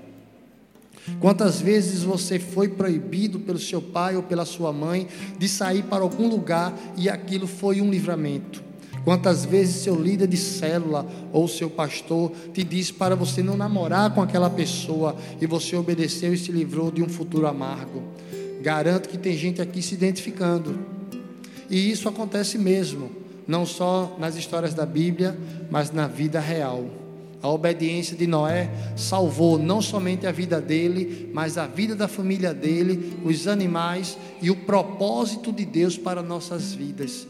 Quantas 1.19 1.59
vezes 1.59 2.03
você 2.03 2.37
foi 2.37 2.67
proibido 2.67 3.39
pelo 3.39 3.57
seu 3.57 3.81
pai 3.81 4.15
ou 4.15 4.21
pela 4.21 4.45
sua 4.45 4.73
mãe 4.73 5.07
de 5.39 5.47
sair 5.47 5.83
para 5.83 6.03
algum 6.03 6.27
lugar 6.27 6.77
e 6.97 7.09
aquilo 7.09 7.47
foi 7.47 7.81
um 7.81 7.89
livramento? 7.89 8.61
Quantas 9.07 9.45
vezes 9.45 9.83
seu 9.83 9.95
líder 9.95 10.27
de 10.27 10.35
célula 10.35 11.07
ou 11.31 11.47
seu 11.47 11.69
pastor 11.69 12.29
te 12.53 12.61
disse 12.61 12.91
para 12.91 13.15
você 13.15 13.41
não 13.41 13.55
namorar 13.55 14.13
com 14.13 14.21
aquela 14.21 14.49
pessoa 14.49 15.15
e 15.39 15.47
você 15.47 15.77
obedeceu 15.77 16.33
e 16.33 16.37
se 16.37 16.51
livrou 16.51 16.91
de 16.91 17.01
um 17.01 17.07
futuro 17.07 17.47
amargo? 17.47 18.03
Garanto 18.61 19.07
que 19.07 19.17
tem 19.17 19.37
gente 19.37 19.61
aqui 19.61 19.81
se 19.81 19.93
identificando. 19.93 20.77
E 21.69 21.89
isso 21.89 22.09
acontece 22.09 22.57
mesmo, 22.57 23.09
não 23.47 23.65
só 23.65 24.13
nas 24.19 24.35
histórias 24.35 24.73
da 24.73 24.85
Bíblia, 24.85 25.37
mas 25.71 25.89
na 25.89 26.05
vida 26.05 26.41
real. 26.41 26.83
A 27.41 27.47
obediência 27.47 28.17
de 28.17 28.27
Noé 28.27 28.69
salvou 28.97 29.57
não 29.57 29.81
somente 29.81 30.27
a 30.27 30.33
vida 30.33 30.59
dele, 30.59 31.31
mas 31.33 31.57
a 31.57 31.65
vida 31.65 31.95
da 31.95 32.09
família 32.09 32.53
dele, 32.53 33.17
os 33.23 33.47
animais 33.47 34.17
e 34.41 34.51
o 34.51 34.55
propósito 34.65 35.53
de 35.53 35.63
Deus 35.63 35.97
para 35.97 36.21
nossas 36.21 36.73
vidas. 36.73 37.25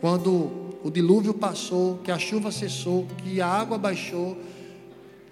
Quando 0.00 0.69
o 0.82 0.90
dilúvio 0.90 1.34
passou, 1.34 1.98
que 1.98 2.10
a 2.10 2.18
chuva 2.18 2.50
cessou, 2.50 3.06
que 3.22 3.40
a 3.40 3.46
água 3.46 3.78
baixou, 3.78 4.36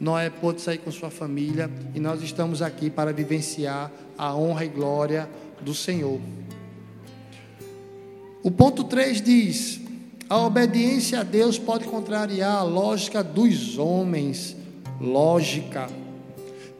Noé 0.01 0.31
pôde 0.31 0.61
sair 0.61 0.79
com 0.79 0.91
sua 0.93 1.11
família 1.11 1.71
e 1.95 1.99
nós 1.99 2.23
estamos 2.23 2.63
aqui 2.63 2.89
para 2.89 3.13
vivenciar 3.13 3.91
a 4.17 4.35
honra 4.35 4.65
e 4.65 4.69
glória 4.69 5.29
do 5.61 5.75
Senhor. 5.75 6.21
O 8.43 8.51
ponto 8.51 8.85
3 8.85 9.21
diz: 9.21 9.81
a 10.29 10.39
obediência 10.39 11.21
a 11.21 11.23
Deus 11.23 11.59
pode 11.59 11.87
contrariar 11.87 12.59
a 12.59 12.63
lógica 12.63 13.25
dos 13.25 13.79
homens. 13.79 14.55
Lógica. 15.01 15.89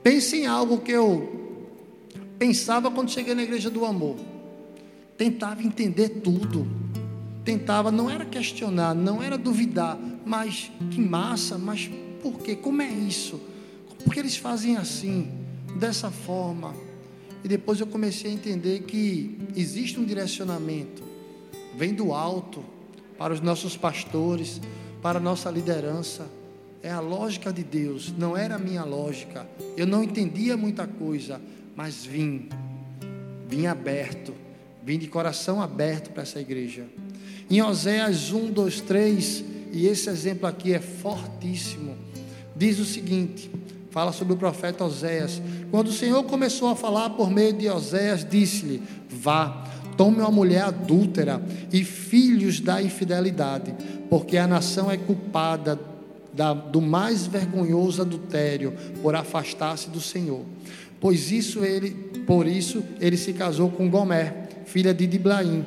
Pense 0.03 0.37
em 0.37 0.47
algo 0.47 0.79
que 0.79 0.93
eu 0.93 1.67
pensava 2.39 2.91
quando 2.91 3.11
cheguei 3.11 3.35
na 3.35 3.43
igreja 3.43 3.71
do 3.71 3.87
amor. 3.87 4.17
Tentava 5.17 5.63
entender 5.63 6.21
tudo. 6.23 6.67
Tentava, 7.49 7.91
não 7.91 8.11
era 8.11 8.27
questionar, 8.27 8.95
não 8.95 9.23
era 9.23 9.39
duvidar, 9.39 9.99
mas 10.23 10.71
que 10.91 11.01
massa, 11.01 11.57
mas 11.57 11.91
por 12.23 12.41
quê? 12.41 12.55
Como 12.55 12.83
é 12.83 12.91
isso? 12.91 13.41
Por 14.05 14.13
que 14.13 14.21
eles 14.21 14.37
fazem 14.37 14.77
assim, 14.77 15.31
dessa 15.79 16.11
forma? 16.11 16.75
E 17.43 17.49
depois 17.49 17.81
eu 17.81 17.87
comecei 17.87 18.31
a 18.31 18.35
entender 18.35 18.83
que 18.83 19.39
existe 19.57 19.99
um 19.99 20.05
direcionamento, 20.05 21.03
vem 21.75 21.95
do 21.95 22.13
alto 22.13 22.63
para 23.17 23.33
os 23.33 23.41
nossos 23.41 23.79
pastores, 23.79 24.61
para 25.01 25.19
a 25.19 25.23
nossa 25.23 25.51
liderança. 25.51 26.27
É 26.83 26.91
a 26.91 27.01
lógica 27.01 27.51
de 27.51 27.65
Deus, 27.65 28.13
não 28.15 28.37
era 28.37 28.57
a 28.57 28.59
minha 28.59 28.85
lógica. 28.85 29.49
Eu 29.75 29.87
não 29.87 30.05
entendia 30.05 30.55
muita 30.55 30.87
coisa, 30.87 31.41
mas 31.75 32.05
vim, 32.05 32.51
vim 33.49 33.65
aberto, 33.65 34.35
vim 34.85 34.99
de 34.99 35.07
coração 35.07 35.63
aberto 35.63 36.11
para 36.11 36.25
essa 36.25 36.39
igreja. 36.39 36.85
Em 37.51 37.63
Oséias 37.63 38.31
1, 38.31 38.51
2, 38.51 38.81
3, 38.83 39.45
e 39.73 39.87
esse 39.87 40.11
exemplo 40.11 40.47
aqui 40.47 40.75
é 40.75 40.81
fortíssimo, 40.81 41.97
diz 42.55 42.79
o 42.79 42.85
seguinte: 42.85 43.51
fala 43.91 44.13
sobre 44.13 44.35
o 44.35 44.37
profeta 44.37 44.85
Oséias. 44.85 45.41
Quando 45.71 45.89
o 45.89 45.93
Senhor 45.93 46.23
começou 46.25 46.69
a 46.69 46.77
falar 46.77 47.11
por 47.11 47.31
meio 47.31 47.53
de 47.55 47.69
Oséias, 47.69 48.27
disse-lhe: 48.29 48.83
Vá, 49.09 49.65
tome 49.97 50.19
uma 50.19 50.31
mulher 50.31 50.63
adúltera 50.63 51.43
e 51.73 51.83
filhos 51.85 52.61
da 52.61 52.83
infidelidade, 52.83 53.75
porque 54.11 54.37
a 54.37 54.47
nação 54.47 54.91
é 54.91 54.97
culpada 54.97 55.79
da, 56.33 56.53
do 56.53 56.81
mais 56.81 57.27
vergonhoso 57.27 58.03
adultério 58.03 58.75
por 59.03 59.15
afastar-se 59.15 59.89
do 59.89 60.01
Senhor. 60.01 60.43
Pois 61.01 61.33
isso 61.33 61.65
ele, 61.65 61.91
por 62.27 62.47
isso 62.47 62.83
ele 63.01 63.17
se 63.17 63.33
casou 63.33 63.71
com 63.71 63.89
Gomer, 63.89 64.35
filha 64.67 64.93
de 64.93 65.07
Diblaim. 65.07 65.65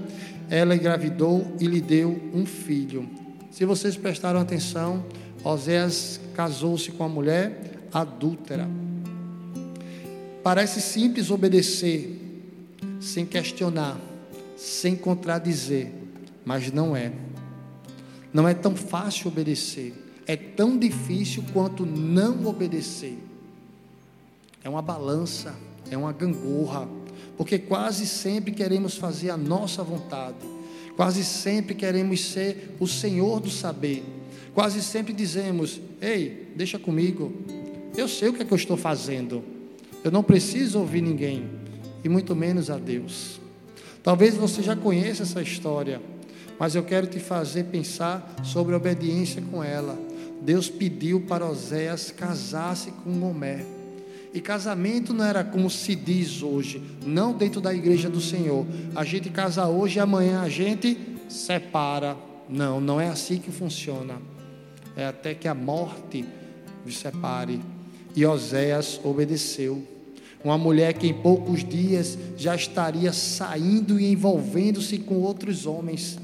Ela 0.52 0.76
engravidou 0.76 1.56
e 1.60 1.66
lhe 1.66 1.82
deu 1.82 2.30
um 2.32 2.46
filho. 2.46 3.10
Se 3.50 3.66
vocês 3.66 3.98
prestaram 3.98 4.40
atenção, 4.40 5.04
Oséias 5.44 6.22
casou-se 6.36 6.92
com 6.92 7.04
a 7.04 7.10
mulher 7.10 7.88
adúltera. 7.92 8.70
Parece 10.44 10.80
simples 10.80 11.32
obedecer 11.32 12.20
sem 13.00 13.26
questionar 13.26 13.98
sem 14.62 14.96
contradizer, 14.96 15.92
mas 16.46 16.72
não 16.72 16.96
é. 16.96 17.12
Não 18.32 18.48
é 18.48 18.54
tão 18.54 18.76
fácil 18.76 19.28
obedecer, 19.28 19.94
é 20.28 20.36
tão 20.36 20.78
difícil 20.78 21.44
quanto 21.52 21.84
não 21.84 22.46
obedecer. 22.46 23.18
É 24.64 24.70
uma 24.70 24.82
balança, 24.82 25.56
é 25.90 25.98
uma 25.98 26.14
gangorra, 26.14 26.88
porque 27.38 27.58
quase 27.58 28.06
sempre 28.06 28.52
queremos 28.52 28.96
fazer 28.96 29.30
a 29.30 29.38
nossa 29.38 29.84
vontade, 29.84 30.38
quase 30.96 31.24
sempre 31.24 31.74
queremos 31.74 32.22
ser 32.22 32.76
o 32.80 32.88
Senhor 32.88 33.40
do 33.40 33.50
saber, 33.50 34.04
quase 34.54 34.82
sempre 34.82 35.14
dizemos: 35.14 35.80
Ei, 36.02 36.52
deixa 36.56 36.78
comigo, 36.78 37.32
eu 37.98 38.08
sei 38.08 38.30
o 38.30 38.34
que 38.34 38.42
é 38.42 38.46
que 38.46 38.52
eu 38.52 38.58
estou 38.58 38.78
fazendo, 38.78 39.44
eu 40.04 40.12
não 40.12 40.24
preciso 40.24 40.80
ouvir 40.80 41.02
ninguém, 41.02 41.50
e 42.04 42.10
muito 42.10 42.36
menos 42.36 42.70
a 42.70 42.78
Deus. 42.78 43.40
Talvez 44.04 44.36
você 44.36 44.64
já 44.64 44.76
conheça 44.76 45.24
essa 45.24 45.42
história, 45.42 46.02
mas 46.58 46.76
eu 46.76 46.84
quero 46.84 47.08
te 47.08 47.20
fazer 47.20 47.66
pensar 47.66 48.36
sobre 48.44 48.74
a 48.74 48.78
obediência 48.78 49.42
com 49.52 49.64
ela. 49.64 49.98
Deus 50.42 50.70
pediu 50.70 51.22
para 51.22 51.48
Oséias 51.48 52.12
casar-se 52.12 52.92
com 53.04 53.20
Gomé. 53.20 53.64
E 54.34 54.40
casamento 54.40 55.14
não 55.14 55.26
era 55.26 55.44
como 55.44 55.70
se 55.70 55.94
diz 55.94 56.42
hoje, 56.42 56.82
não 57.06 57.34
dentro 57.34 57.60
da 57.60 57.74
igreja 57.74 58.10
do 58.10 58.22
Senhor. 58.22 58.66
A 58.96 59.04
gente 59.04 59.30
casa 59.30 59.68
hoje 59.68 59.98
e 59.98 60.00
amanhã 60.00 60.42
a 60.42 60.50
gente 60.50 60.98
separa. 61.28 62.16
Não, 62.48 62.80
não 62.80 63.00
é 63.00 63.10
assim 63.10 63.38
que 63.38 63.52
funciona. 63.52 64.16
É 64.96 65.06
até 65.06 65.34
que 65.34 65.48
a 65.48 65.54
morte 65.54 66.26
os 66.86 66.98
separe. 66.98 67.60
E 68.16 68.26
Oséias 68.26 69.00
obedeceu. 69.04 69.86
Uma 70.44 70.58
mulher 70.58 70.94
que 70.94 71.08
em 71.08 71.14
poucos 71.14 71.64
dias 71.64 72.18
já 72.38 72.56
estaria 72.56 73.14
saindo 73.14 74.00
e 74.00 74.12
envolvendo-se 74.12 74.98
com 74.98 75.16
outros 75.16 75.66
homens. 75.66 76.18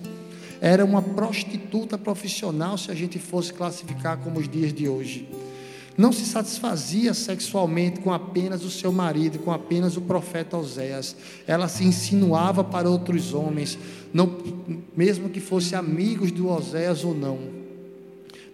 Era 0.60 0.84
uma 0.84 1.02
prostituta 1.02 1.98
profissional, 1.98 2.78
se 2.78 2.90
a 2.90 2.96
gente 2.96 3.20
fosse 3.20 3.54
classificar 3.54 4.18
como 4.18 4.40
os 4.40 4.50
dias 4.50 4.74
de 4.74 4.88
hoje. 4.88 5.30
Não 5.98 6.12
se 6.12 6.26
satisfazia 6.26 7.14
sexualmente 7.14 8.02
com 8.02 8.14
apenas 8.14 8.64
o 8.64 8.70
seu 8.70 8.92
marido, 8.92 9.40
com 9.40 9.52
apenas 9.52 9.98
o 9.98 10.02
profeta 10.02 10.58
Oséias. 10.58 11.16
Ela 11.48 11.68
se 11.68 11.84
insinuava 11.84 12.64
para 12.64 12.90
outros 12.90 13.34
homens, 13.34 13.80
não, 14.14 14.38
mesmo 14.96 15.30
que 15.30 15.40
fossem 15.40 15.78
amigos 15.78 16.32
do 16.32 16.50
Oséias 16.50 17.04
ou 17.04 17.16
não. 17.16 17.40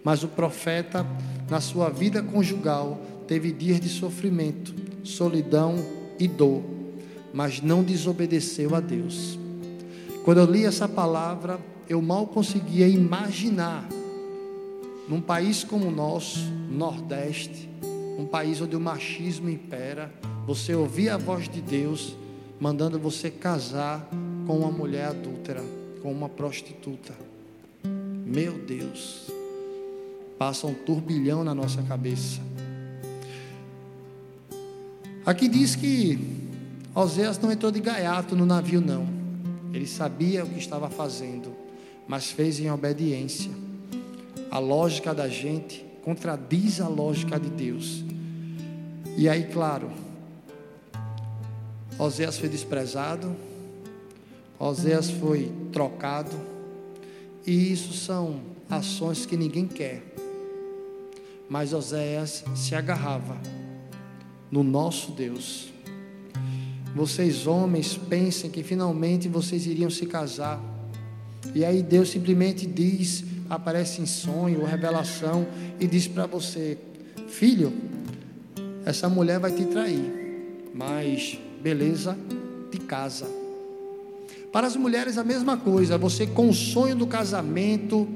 Mas 0.02 0.22
o 0.22 0.28
profeta, 0.28 1.06
na 1.50 1.60
sua 1.60 1.90
vida 1.90 2.22
conjugal, 2.22 2.98
teve 3.28 3.52
dias 3.52 3.78
de 3.78 3.88
sofrimento 3.88 4.84
solidão 5.04 5.76
e 6.18 6.26
dor, 6.26 6.62
mas 7.32 7.60
não 7.60 7.82
desobedeceu 7.82 8.74
a 8.74 8.80
Deus. 8.80 9.38
Quando 10.24 10.38
eu 10.38 10.46
li 10.46 10.64
essa 10.64 10.88
palavra, 10.88 11.60
eu 11.88 12.00
mal 12.00 12.26
conseguia 12.26 12.88
imaginar, 12.88 13.86
num 15.08 15.20
país 15.20 15.64
como 15.64 15.88
o 15.88 15.90
nosso, 15.90 16.40
Nordeste, 16.70 17.68
um 18.18 18.26
país 18.26 18.60
onde 18.60 18.74
o 18.74 18.80
machismo 18.80 19.50
impera, 19.50 20.12
você 20.46 20.74
ouvir 20.74 21.08
a 21.08 21.16
voz 21.16 21.48
de 21.48 21.60
Deus 21.60 22.16
mandando 22.60 22.98
você 22.98 23.30
casar 23.30 24.08
com 24.46 24.58
uma 24.58 24.70
mulher 24.70 25.08
adúltera, 25.08 25.62
com 26.02 26.12
uma 26.12 26.28
prostituta. 26.28 27.14
Meu 27.84 28.58
Deus. 28.58 29.30
passa 30.38 30.66
um 30.66 30.74
turbilhão 30.74 31.44
na 31.44 31.54
nossa 31.54 31.82
cabeça. 31.82 32.40
Aqui 35.24 35.48
diz 35.48 35.76
que 35.76 36.18
Oséias 36.94 37.38
não 37.38 37.50
entrou 37.50 37.70
de 37.70 37.80
gaiato 37.80 38.34
no 38.36 38.44
navio, 38.44 38.80
não. 38.80 39.06
Ele 39.72 39.86
sabia 39.86 40.44
o 40.44 40.48
que 40.48 40.58
estava 40.58 40.90
fazendo, 40.90 41.54
mas 42.06 42.30
fez 42.30 42.60
em 42.60 42.70
obediência. 42.70 43.50
A 44.50 44.58
lógica 44.58 45.14
da 45.14 45.28
gente 45.28 45.84
contradiz 46.02 46.80
a 46.80 46.88
lógica 46.88 47.38
de 47.40 47.48
Deus. 47.48 48.04
E 49.16 49.28
aí, 49.28 49.44
claro, 49.44 49.90
Oséias 51.98 52.38
foi 52.38 52.48
desprezado, 52.48 53.34
Oséias 54.58 55.10
foi 55.10 55.52
trocado, 55.72 56.36
e 57.46 57.72
isso 57.72 57.92
são 57.92 58.40
ações 58.68 59.24
que 59.24 59.36
ninguém 59.36 59.66
quer. 59.66 60.02
Mas 61.48 61.72
Oséias 61.72 62.44
se 62.56 62.74
agarrava 62.74 63.38
no 64.50 64.62
nosso 64.62 65.12
Deus. 65.12 65.72
Vocês, 66.94 67.46
homens, 67.46 67.96
pensem 67.96 68.50
que 68.50 68.62
finalmente 68.62 69.28
vocês 69.28 69.66
iriam 69.66 69.90
se 69.90 70.06
casar. 70.06 70.62
E 71.54 71.64
aí 71.64 71.82
Deus 71.82 72.08
simplesmente 72.08 72.66
diz, 72.66 73.24
aparece 73.48 74.00
em 74.00 74.06
sonho 74.06 74.60
ou 74.60 74.66
revelação 74.66 75.46
e 75.78 75.86
diz 75.86 76.06
para 76.06 76.26
você: 76.26 76.78
Filho, 77.28 77.72
essa 78.84 79.08
mulher 79.08 79.38
vai 79.38 79.52
te 79.52 79.64
trair, 79.64 80.70
mas 80.74 81.38
beleza 81.62 82.16
de 82.70 82.78
casa. 82.78 83.26
Para 84.52 84.66
as 84.66 84.76
mulheres 84.76 85.18
a 85.18 85.24
mesma 85.24 85.56
coisa, 85.56 85.98
você 85.98 86.26
com 86.26 86.48
o 86.48 86.54
sonho 86.54 86.94
do 86.94 87.06
casamento, 87.06 88.06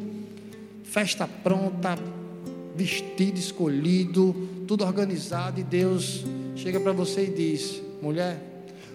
festa 0.84 1.26
pronta, 1.26 1.98
vestido 2.76 3.38
escolhido, 3.38 4.34
tudo 4.66 4.84
organizado, 4.84 5.60
e 5.60 5.64
Deus 5.64 6.24
chega 6.54 6.78
para 6.78 6.92
você 6.92 7.24
e 7.24 7.30
diz: 7.30 7.82
mulher, 8.00 8.40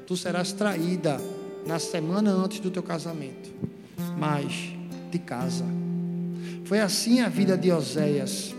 tu 0.07 0.15
serás 0.15 0.53
traída 0.53 1.19
na 1.65 1.79
semana 1.79 2.31
antes 2.31 2.59
do 2.59 2.71
teu 2.71 2.83
casamento, 2.83 3.49
mas 4.17 4.73
de 5.11 5.19
casa. 5.19 5.82
Foi 6.65 6.79
assim 6.79 7.21
a 7.21 7.29
vida 7.29 7.57
de 7.57 7.71
Oséias. 7.71 8.53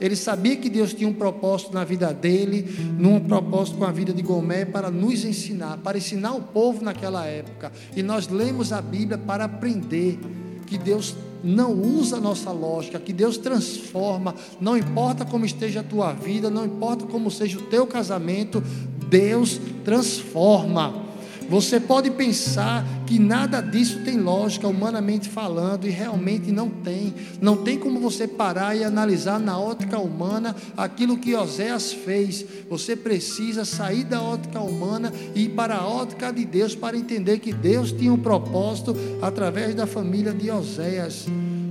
Ele 0.00 0.16
sabia 0.16 0.56
que 0.56 0.68
Deus 0.68 0.92
tinha 0.92 1.08
um 1.08 1.12
propósito 1.12 1.72
na 1.72 1.84
vida 1.84 2.12
dele, 2.12 2.66
num 2.98 3.18
propósito 3.20 3.78
com 3.78 3.84
a 3.84 3.92
vida 3.92 4.12
de 4.12 4.20
Gomé, 4.20 4.64
para 4.64 4.90
nos 4.90 5.24
ensinar, 5.24 5.78
para 5.78 5.96
ensinar 5.96 6.34
o 6.34 6.42
povo 6.42 6.84
naquela 6.84 7.24
época. 7.24 7.72
E 7.96 8.02
nós 8.02 8.28
lemos 8.28 8.72
a 8.72 8.82
Bíblia 8.82 9.16
para 9.16 9.44
aprender 9.44 10.18
que 10.66 10.76
Deus 10.76 11.16
não 11.42 11.72
usa 11.72 12.16
a 12.16 12.20
nossa 12.20 12.50
lógica, 12.50 12.98
que 12.98 13.12
Deus 13.12 13.38
transforma, 13.38 14.34
não 14.60 14.76
importa 14.76 15.24
como 15.24 15.46
esteja 15.46 15.80
a 15.80 15.84
tua 15.84 16.12
vida, 16.12 16.50
não 16.50 16.66
importa 16.66 17.06
como 17.06 17.30
seja 17.30 17.58
o 17.58 17.62
teu 17.62 17.86
casamento, 17.86 18.62
Deus 19.08 19.60
transforma. 19.84 21.05
Você 21.48 21.78
pode 21.78 22.10
pensar 22.10 22.84
que 23.06 23.18
nada 23.18 23.60
disso 23.60 24.00
tem 24.04 24.18
lógica, 24.18 24.66
humanamente 24.66 25.28
falando, 25.28 25.86
e 25.86 25.90
realmente 25.90 26.50
não 26.50 26.68
tem. 26.68 27.14
Não 27.40 27.56
tem 27.56 27.78
como 27.78 28.00
você 28.00 28.26
parar 28.26 28.76
e 28.76 28.82
analisar 28.82 29.38
na 29.38 29.58
ótica 29.58 29.98
humana 29.98 30.56
aquilo 30.76 31.16
que 31.16 31.34
Oséias 31.34 31.92
fez. 31.92 32.44
Você 32.68 32.96
precisa 32.96 33.64
sair 33.64 34.04
da 34.04 34.20
ótica 34.20 34.60
humana 34.60 35.12
e 35.34 35.44
ir 35.44 35.50
para 35.50 35.76
a 35.76 35.86
ótica 35.86 36.32
de 36.32 36.44
Deus 36.44 36.74
para 36.74 36.96
entender 36.96 37.38
que 37.38 37.52
Deus 37.52 37.92
tinha 37.92 38.12
um 38.12 38.18
propósito 38.18 38.96
através 39.22 39.74
da 39.74 39.86
família 39.86 40.32
de 40.32 40.50
Oséias. 40.50 41.26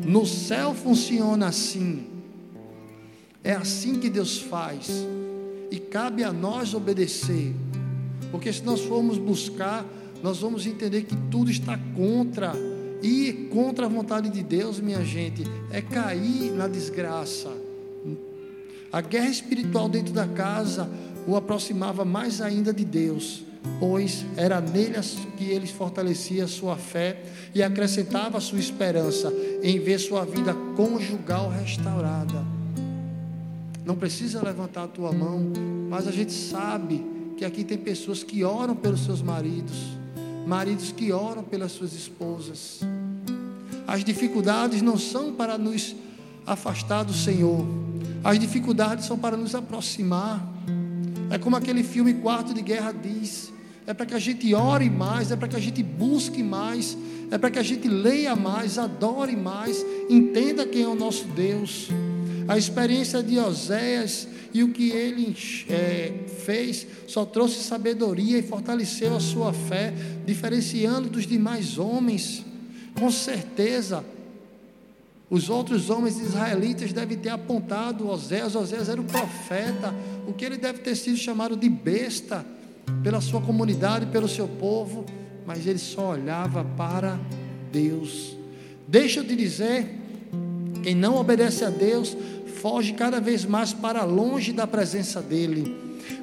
No 0.05 0.25
céu 0.25 0.73
funciona 0.73 1.47
assim. 1.47 2.05
É 3.43 3.53
assim 3.53 3.99
que 3.99 4.09
Deus 4.09 4.39
faz. 4.39 5.05
E 5.69 5.77
cabe 5.79 6.23
a 6.23 6.31
nós 6.31 6.73
obedecer. 6.73 7.53
Porque 8.35 8.51
se 8.51 8.63
nós 8.63 8.81
formos 8.81 9.17
buscar, 9.17 9.85
nós 10.21 10.39
vamos 10.39 10.67
entender 10.67 11.03
que 11.03 11.15
tudo 11.31 11.49
está 11.49 11.79
contra. 11.95 12.51
E 13.01 13.47
contra 13.49 13.85
a 13.85 13.89
vontade 13.89 14.29
de 14.29 14.43
Deus, 14.43 14.77
minha 14.77 15.05
gente, 15.05 15.43
é 15.71 15.81
cair 15.81 16.51
na 16.51 16.67
desgraça. 16.67 17.49
A 18.91 18.99
guerra 18.99 19.29
espiritual 19.29 19.87
dentro 19.87 20.13
da 20.13 20.27
casa 20.27 20.89
o 21.25 21.37
aproximava 21.37 22.03
mais 22.03 22.41
ainda 22.41 22.73
de 22.73 22.83
Deus, 22.83 23.45
pois 23.79 24.25
era 24.35 24.59
nele 24.59 24.99
que 25.37 25.45
ele 25.45 25.65
fortalecia 25.65 26.43
a 26.43 26.49
sua 26.49 26.75
fé 26.75 27.23
e 27.53 27.63
acrescentava 27.63 28.37
a 28.37 28.41
sua 28.41 28.59
esperança 28.59 29.31
em 29.63 29.79
ver 29.79 29.97
sua 29.97 30.25
vida 30.25 30.53
conjugal 30.75 31.49
restaurada. 31.49 32.45
Não 33.85 33.95
precisa 33.95 34.43
levantar 34.43 34.83
a 34.83 34.87
tua 34.89 35.13
mão, 35.13 35.53
mas 35.89 36.05
a 36.05 36.11
gente 36.11 36.33
sabe 36.33 37.14
que 37.37 37.43
aqui 37.43 37.63
tem 37.63 37.77
pessoas 37.77 38.23
que 38.23 38.43
oram 38.43 38.75
pelos 38.75 39.01
seus 39.01 39.21
maridos, 39.21 39.75
maridos 40.47 40.91
que 40.91 41.11
oram 41.11 41.43
pelas 41.43 41.71
suas 41.71 41.93
esposas. 41.93 42.79
As 43.87 44.03
dificuldades 44.03 44.81
não 44.81 44.97
são 44.97 45.33
para 45.33 45.57
nos 45.57 45.95
afastar 46.45 47.03
do 47.03 47.13
Senhor, 47.13 47.65
as 48.23 48.39
dificuldades 48.39 49.05
são 49.05 49.17
para 49.17 49.35
nos 49.35 49.53
aproximar. 49.53 50.53
É 51.29 51.37
como 51.37 51.55
aquele 51.55 51.83
filme 51.83 52.13
Quarto 52.15 52.53
de 52.53 52.61
Guerra 52.61 52.91
diz: 52.91 53.51
é 53.85 53.93
para 53.93 54.05
que 54.05 54.13
a 54.13 54.19
gente 54.19 54.53
ore 54.53 54.89
mais, 54.89 55.31
é 55.31 55.35
para 55.35 55.47
que 55.47 55.55
a 55.55 55.59
gente 55.59 55.83
busque 55.83 56.41
mais, 56.41 56.97
é 57.29 57.37
para 57.37 57.51
que 57.51 57.59
a 57.59 57.63
gente 57.63 57.87
leia 57.87 58.35
mais, 58.35 58.77
adore 58.77 59.35
mais, 59.35 59.85
entenda 60.09 60.65
quem 60.65 60.83
é 60.83 60.87
o 60.87 60.95
nosso 60.95 61.25
Deus. 61.27 61.89
A 62.47 62.57
experiência 62.57 63.23
de 63.23 63.39
Oséias 63.39 64.27
e 64.53 64.63
o 64.63 64.69
que 64.69 64.91
ele 64.91 65.35
é, 65.69 66.13
fez 66.45 66.87
só 67.07 67.25
trouxe 67.25 67.63
sabedoria 67.63 68.37
e 68.37 68.43
fortaleceu 68.43 69.15
a 69.15 69.19
sua 69.19 69.51
fé, 69.51 69.93
diferenciando 70.25 71.09
dos 71.09 71.25
demais 71.25 71.77
homens. 71.77 72.45
Com 72.97 73.11
certeza, 73.11 74.05
os 75.29 75.49
outros 75.49 75.89
homens 75.89 76.19
israelitas 76.19 76.93
devem 76.93 77.17
ter 77.17 77.29
apontado 77.29 78.07
Oséias. 78.07 78.55
Oséias 78.55 78.89
era 78.89 79.01
o 79.01 79.05
profeta, 79.05 79.93
o 80.27 80.33
que 80.33 80.45
ele 80.45 80.57
deve 80.57 80.79
ter 80.79 80.95
sido 80.95 81.17
chamado 81.17 81.57
de 81.57 81.67
besta 81.67 82.45
pela 83.03 83.19
sua 83.19 83.41
comunidade, 83.41 84.05
pelo 84.05 84.27
seu 84.27 84.47
povo, 84.47 85.03
mas 85.45 85.65
ele 85.65 85.79
só 85.79 86.11
olhava 86.11 86.63
para 86.77 87.19
Deus. 87.71 88.37
Deixa 88.87 89.19
eu 89.19 89.27
te 89.27 89.35
dizer, 89.35 90.04
quem 90.85 90.93
não 90.93 91.15
obedece 91.15 91.65
a 91.65 91.71
Deus 91.71 92.15
foge 92.61 92.93
cada 92.93 93.19
vez 93.19 93.43
mais 93.43 93.73
para 93.73 94.03
longe 94.03 94.53
da 94.53 94.67
presença 94.67 95.19
dEle. 95.19 95.75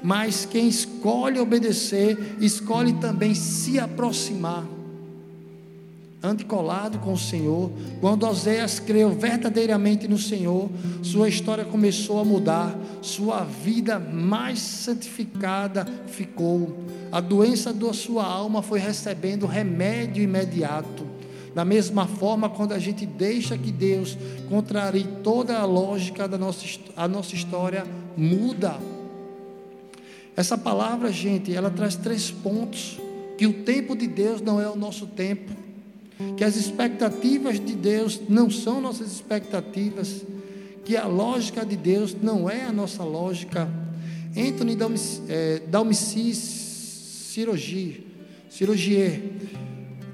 Mas 0.05 0.47
quem 0.47 0.69
escolhe 0.69 1.41
obedecer, 1.41 2.37
escolhe 2.39 2.93
também 2.93 3.35
se 3.35 3.81
aproximar. 3.81 4.65
Ande 6.23 6.45
colado 6.45 7.01
com 7.01 7.15
o 7.15 7.19
Senhor. 7.19 7.73
Quando 8.01 8.25
Oséias 8.25 8.79
creu 8.79 9.11
verdadeiramente 9.11 10.07
no 10.07 10.17
Senhor, 10.17 10.71
sua 11.03 11.29
história 11.29 11.65
começou 11.65 12.21
a 12.21 12.25
mudar, 12.25 12.79
sua 13.01 13.43
vida 13.43 13.99
mais 13.99 14.61
santificada 14.61 15.85
ficou. 16.07 16.85
A 17.11 17.21
doença 17.21 17.73
da 17.73 17.93
sua 17.93 18.25
alma 18.25 18.63
foi 18.63 18.79
recebendo 18.79 19.45
remédio 19.45 20.23
imediato. 20.23 21.12
Da 21.55 21.65
mesma 21.65 22.07
forma, 22.07 22.49
quando 22.49 22.73
a 22.73 22.79
gente 22.79 23.05
deixa 23.05 23.59
que 23.59 23.71
Deus 23.71 24.17
contrarie 24.49 25.07
toda 25.23 25.59
a 25.59 25.65
lógica 25.65 26.27
da 26.27 26.39
nossa, 26.39 26.65
a 26.97 27.07
nossa 27.07 27.35
história, 27.35 27.85
muda. 28.17 28.77
Essa 30.35 30.57
palavra, 30.57 31.13
gente, 31.13 31.55
ela 31.55 31.71
traz 31.71 31.95
três 31.95 32.31
pontos: 32.31 32.99
que 33.37 33.47
o 33.47 33.63
tempo 33.65 33.95
de 33.95 34.07
Deus 34.07 34.41
não 34.41 34.61
é 34.61 34.69
o 34.69 34.77
nosso 34.77 35.07
tempo, 35.07 35.53
que 36.37 36.45
as 36.45 36.57
expectativas 36.57 37.61
de 37.61 37.75
Deus 37.75 38.21
não 38.29 38.49
são 38.51 38.81
nossas 38.81 39.13
expectativas, 39.13 40.25
que 40.85 40.97
a 40.97 41.07
lógica 41.07 41.67
de 41.67 41.77
Deus 41.77 42.17
não 42.21 42.49
é 42.49 42.65
a 42.65 42.73
nossa 42.73 43.05
lógica. 43.05 43.69
Anthony 44.35 44.75
Dalmicis 45.69 46.39
Cirurgia, 47.33 48.01
Cirurgier 48.49 49.21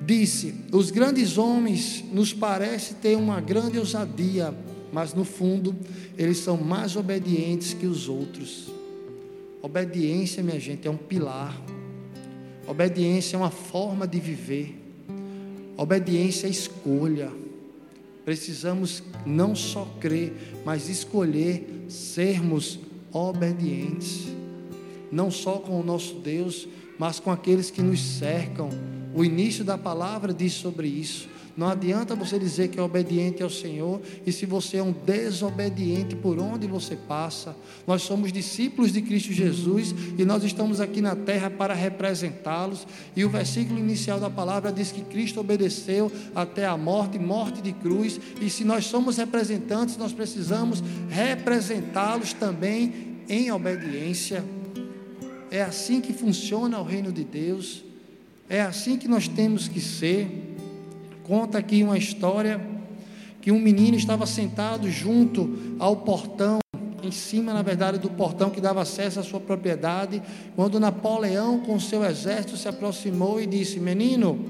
disse: 0.08 0.54
Os 0.72 0.90
grandes 0.90 1.36
homens 1.36 2.02
nos 2.10 2.32
parece 2.32 2.94
ter 2.94 3.14
uma 3.14 3.42
grande 3.42 3.78
ousadia, 3.78 4.54
mas 4.90 5.12
no 5.12 5.22
fundo 5.22 5.76
eles 6.16 6.38
são 6.38 6.56
mais 6.56 6.96
obedientes 6.96 7.74
que 7.74 7.86
os 7.86 8.08
outros. 8.08 8.72
Obediência, 9.60 10.42
minha 10.42 10.58
gente, 10.58 10.88
é 10.88 10.90
um 10.90 10.96
pilar. 10.96 11.54
Obediência 12.66 13.36
é 13.36 13.38
uma 13.38 13.50
forma 13.50 14.08
de 14.08 14.18
viver. 14.18 14.74
Obediência 15.76 16.46
é 16.46 16.50
escolha. 16.50 17.30
Precisamos 18.24 19.02
não 19.26 19.54
só 19.54 19.84
crer, 20.00 20.32
mas 20.64 20.88
escolher 20.88 21.84
sermos 21.88 22.78
obedientes. 23.12 24.28
Não 25.12 25.30
só 25.30 25.58
com 25.58 25.78
o 25.78 25.84
nosso 25.84 26.14
Deus, 26.16 26.66
mas 26.98 27.20
com 27.20 27.30
aqueles 27.30 27.70
que 27.70 27.82
nos 27.82 28.00
cercam 28.00 28.70
o 29.18 29.24
início 29.24 29.64
da 29.64 29.76
palavra 29.76 30.32
diz 30.32 30.52
sobre 30.52 30.86
isso. 30.86 31.28
Não 31.56 31.66
adianta 31.66 32.14
você 32.14 32.38
dizer 32.38 32.68
que 32.68 32.78
é 32.78 32.82
obediente 32.82 33.42
ao 33.42 33.50
Senhor 33.50 34.00
e 34.24 34.30
se 34.30 34.46
você 34.46 34.76
é 34.76 34.82
um 34.82 34.92
desobediente 34.92 36.14
por 36.14 36.38
onde 36.38 36.68
você 36.68 36.94
passa. 36.94 37.56
Nós 37.84 38.02
somos 38.02 38.32
discípulos 38.32 38.92
de 38.92 39.02
Cristo 39.02 39.32
Jesus 39.32 39.92
e 40.16 40.24
nós 40.24 40.44
estamos 40.44 40.80
aqui 40.80 41.00
na 41.00 41.16
terra 41.16 41.50
para 41.50 41.74
representá-los. 41.74 42.86
E 43.16 43.24
o 43.24 43.28
versículo 43.28 43.80
inicial 43.80 44.20
da 44.20 44.30
palavra 44.30 44.70
diz 44.70 44.92
que 44.92 45.02
Cristo 45.02 45.40
obedeceu 45.40 46.12
até 46.32 46.64
a 46.64 46.76
morte, 46.76 47.18
morte 47.18 47.60
de 47.60 47.72
cruz. 47.72 48.20
E 48.40 48.48
se 48.48 48.62
nós 48.62 48.84
somos 48.84 49.16
representantes, 49.16 49.96
nós 49.96 50.12
precisamos 50.12 50.80
representá-los 51.08 52.32
também 52.32 53.18
em 53.28 53.50
obediência. 53.50 54.44
É 55.50 55.60
assim 55.60 56.00
que 56.00 56.12
funciona 56.12 56.78
o 56.78 56.84
reino 56.84 57.10
de 57.10 57.24
Deus. 57.24 57.87
É 58.50 58.62
assim 58.62 58.96
que 58.96 59.06
nós 59.06 59.28
temos 59.28 59.68
que 59.68 59.80
ser. 59.80 60.56
Conta 61.22 61.58
aqui 61.58 61.82
uma 61.82 61.98
história 61.98 62.58
que 63.42 63.52
um 63.52 63.58
menino 63.58 63.94
estava 63.94 64.24
sentado 64.24 64.90
junto 64.90 65.76
ao 65.78 65.96
portão, 65.96 66.58
em 67.02 67.10
cima, 67.10 67.52
na 67.52 67.60
verdade, 67.60 67.98
do 67.98 68.08
portão 68.08 68.48
que 68.48 68.60
dava 68.60 68.80
acesso 68.80 69.20
à 69.20 69.22
sua 69.22 69.38
propriedade, 69.38 70.22
quando 70.56 70.80
Napoleão, 70.80 71.60
com 71.60 71.78
seu 71.78 72.02
exército, 72.02 72.56
se 72.56 72.66
aproximou 72.66 73.38
e 73.38 73.46
disse: 73.46 73.78
Menino, 73.78 74.42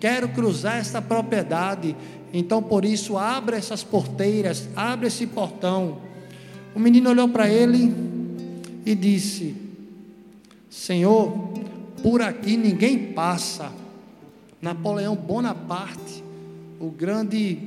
quero 0.00 0.30
cruzar 0.30 0.78
esta 0.78 1.02
propriedade, 1.02 1.94
então 2.32 2.62
por 2.62 2.86
isso 2.86 3.18
abre 3.18 3.56
essas 3.56 3.84
porteiras, 3.84 4.66
abre 4.74 5.08
esse 5.08 5.26
portão. 5.26 5.98
O 6.74 6.80
menino 6.80 7.10
olhou 7.10 7.28
para 7.28 7.48
ele 7.48 7.94
e 8.84 8.94
disse: 8.94 9.54
Senhor, 10.70 11.65
por 12.02 12.22
aqui 12.22 12.56
ninguém 12.56 13.12
passa. 13.12 13.72
Napoleão 14.60 15.14
Bonaparte, 15.14 16.24
o 16.80 16.90
grande 16.90 17.58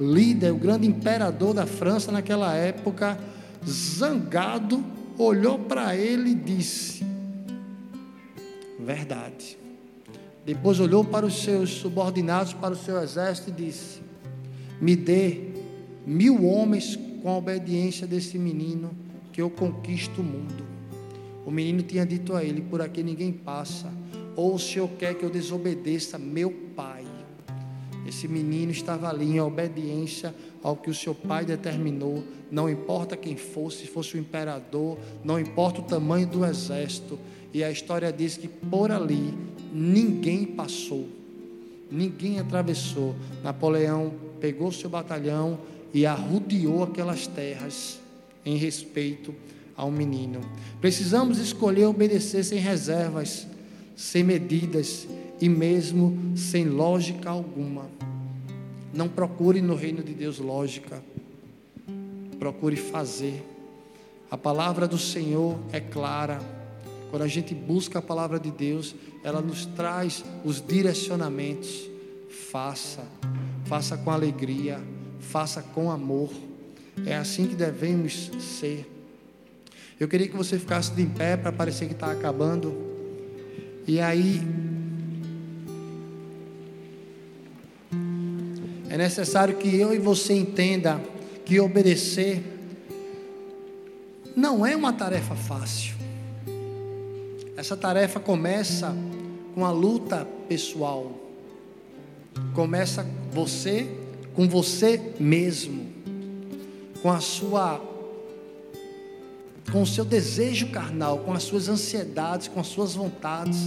líder, 0.00 0.52
o 0.52 0.56
grande 0.56 0.86
imperador 0.86 1.54
da 1.54 1.66
França 1.66 2.10
naquela 2.10 2.54
época, 2.54 3.18
zangado, 3.66 4.82
olhou 5.18 5.58
para 5.58 5.96
ele 5.96 6.30
e 6.30 6.34
disse: 6.34 7.04
Verdade. 8.78 9.58
Depois 10.46 10.80
olhou 10.80 11.04
para 11.04 11.26
os 11.26 11.42
seus 11.42 11.68
subordinados, 11.68 12.54
para 12.54 12.72
o 12.72 12.76
seu 12.76 13.02
exército 13.02 13.50
e 13.50 13.52
disse: 13.52 14.00
Me 14.80 14.96
dê 14.96 15.50
mil 16.06 16.46
homens 16.46 16.98
com 17.22 17.28
a 17.28 17.36
obediência 17.36 18.06
desse 18.06 18.38
menino, 18.38 18.90
que 19.32 19.42
eu 19.42 19.50
conquisto 19.50 20.22
o 20.22 20.24
mundo. 20.24 20.77
O 21.48 21.50
menino 21.50 21.82
tinha 21.82 22.04
dito 22.04 22.36
a 22.36 22.44
ele: 22.44 22.60
Por 22.60 22.82
aqui 22.82 23.02
ninguém 23.02 23.32
passa 23.32 23.90
ou 24.36 24.54
o 24.54 24.58
Senhor 24.58 24.86
quer 24.98 25.14
que 25.14 25.24
eu 25.24 25.30
desobedeça 25.30 26.18
meu 26.18 26.50
pai? 26.76 27.06
Esse 28.06 28.28
menino 28.28 28.70
estava 28.70 29.08
ali 29.08 29.24
em 29.24 29.40
obediência 29.40 30.34
ao 30.62 30.76
que 30.76 30.90
o 30.90 30.94
seu 30.94 31.14
pai 31.14 31.46
determinou, 31.46 32.22
não 32.50 32.68
importa 32.68 33.16
quem 33.16 33.34
fosse, 33.34 33.78
se 33.78 33.86
fosse 33.86 34.14
o 34.14 34.20
imperador, 34.20 34.98
não 35.24 35.40
importa 35.40 35.80
o 35.80 35.84
tamanho 35.84 36.26
do 36.26 36.44
exército. 36.44 37.18
E 37.54 37.64
a 37.64 37.70
história 37.70 38.12
diz 38.12 38.36
que 38.36 38.46
por 38.46 38.92
ali 38.92 39.32
ninguém 39.72 40.44
passou, 40.44 41.08
ninguém 41.90 42.38
atravessou. 42.38 43.16
Napoleão 43.42 44.12
pegou 44.38 44.70
seu 44.70 44.90
batalhão 44.90 45.58
e 45.94 46.04
arrudeou 46.04 46.82
aquelas 46.82 47.26
terras 47.26 47.98
em 48.44 48.58
respeito 48.58 49.34
ao 49.78 49.90
menino. 49.90 50.42
Precisamos 50.78 51.38
escolher 51.38 51.86
obedecer 51.86 52.44
sem 52.44 52.58
reservas 52.58 53.46
sem 53.98 54.22
medidas 54.22 55.08
e 55.40 55.48
mesmo 55.48 56.16
sem 56.36 56.64
lógica 56.66 57.28
alguma. 57.28 57.90
Não 58.94 59.08
procure 59.08 59.60
no 59.60 59.74
reino 59.74 60.04
de 60.04 60.14
Deus 60.14 60.38
lógica, 60.38 61.02
procure 62.38 62.76
fazer. 62.76 63.44
A 64.30 64.38
palavra 64.38 64.86
do 64.86 64.96
Senhor 64.96 65.58
é 65.72 65.80
clara. 65.80 66.38
Quando 67.10 67.22
a 67.22 67.26
gente 67.26 67.54
busca 67.54 67.98
a 67.98 68.02
palavra 68.02 68.38
de 68.38 68.52
Deus, 68.52 68.94
ela 69.24 69.40
nos 69.40 69.66
traz 69.66 70.24
os 70.44 70.64
direcionamentos. 70.64 71.90
Faça, 72.52 73.02
faça 73.64 73.96
com 73.96 74.12
alegria, 74.12 74.80
faça 75.18 75.60
com 75.60 75.90
amor. 75.90 76.30
É 77.04 77.16
assim 77.16 77.48
que 77.48 77.56
devemos 77.56 78.30
ser. 78.38 78.97
Eu 79.98 80.06
queria 80.06 80.28
que 80.28 80.36
você 80.36 80.58
ficasse 80.58 80.92
de 80.92 81.04
pé 81.06 81.36
para 81.36 81.50
parecer 81.50 81.86
que 81.86 81.92
está 81.92 82.12
acabando. 82.12 82.72
E 83.86 83.98
aí 83.98 84.40
é 88.88 88.96
necessário 88.96 89.56
que 89.56 89.74
eu 89.76 89.92
e 89.92 89.98
você 89.98 90.34
entenda 90.34 91.00
que 91.44 91.58
obedecer 91.58 92.42
não 94.36 94.64
é 94.64 94.76
uma 94.76 94.92
tarefa 94.92 95.34
fácil. 95.34 95.96
Essa 97.56 97.76
tarefa 97.76 98.20
começa 98.20 98.94
com 99.52 99.66
a 99.66 99.72
luta 99.72 100.24
pessoal. 100.48 101.12
Começa 102.54 103.04
você 103.32 103.88
com 104.32 104.48
você 104.48 105.14
mesmo, 105.18 105.88
com 107.02 107.10
a 107.10 107.18
sua 107.18 107.97
com 109.68 109.82
o 109.82 109.86
seu 109.86 110.04
desejo 110.04 110.68
carnal, 110.68 111.18
com 111.18 111.32
as 111.32 111.42
suas 111.42 111.68
ansiedades, 111.68 112.48
com 112.48 112.60
as 112.60 112.66
suas 112.66 112.94
vontades. 112.94 113.58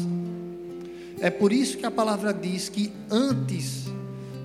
É 1.19 1.29
por 1.29 1.53
isso 1.53 1.77
que 1.77 1.85
a 1.85 1.91
palavra 1.91 2.33
diz 2.33 2.67
que 2.67 2.91
antes 3.09 3.85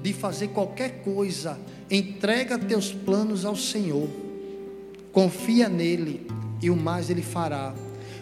de 0.03 0.13
fazer 0.13 0.49
qualquer 0.49 1.03
coisa, 1.03 1.59
entrega 1.91 2.59
teus 2.59 2.93
planos 2.93 3.45
ao 3.45 3.57
Senhor, 3.57 4.09
confia 5.13 5.69
nele 5.69 6.27
e 6.63 6.71
o 6.71 6.77
mais 6.77 7.11
ele 7.11 7.23
fará. 7.23 7.75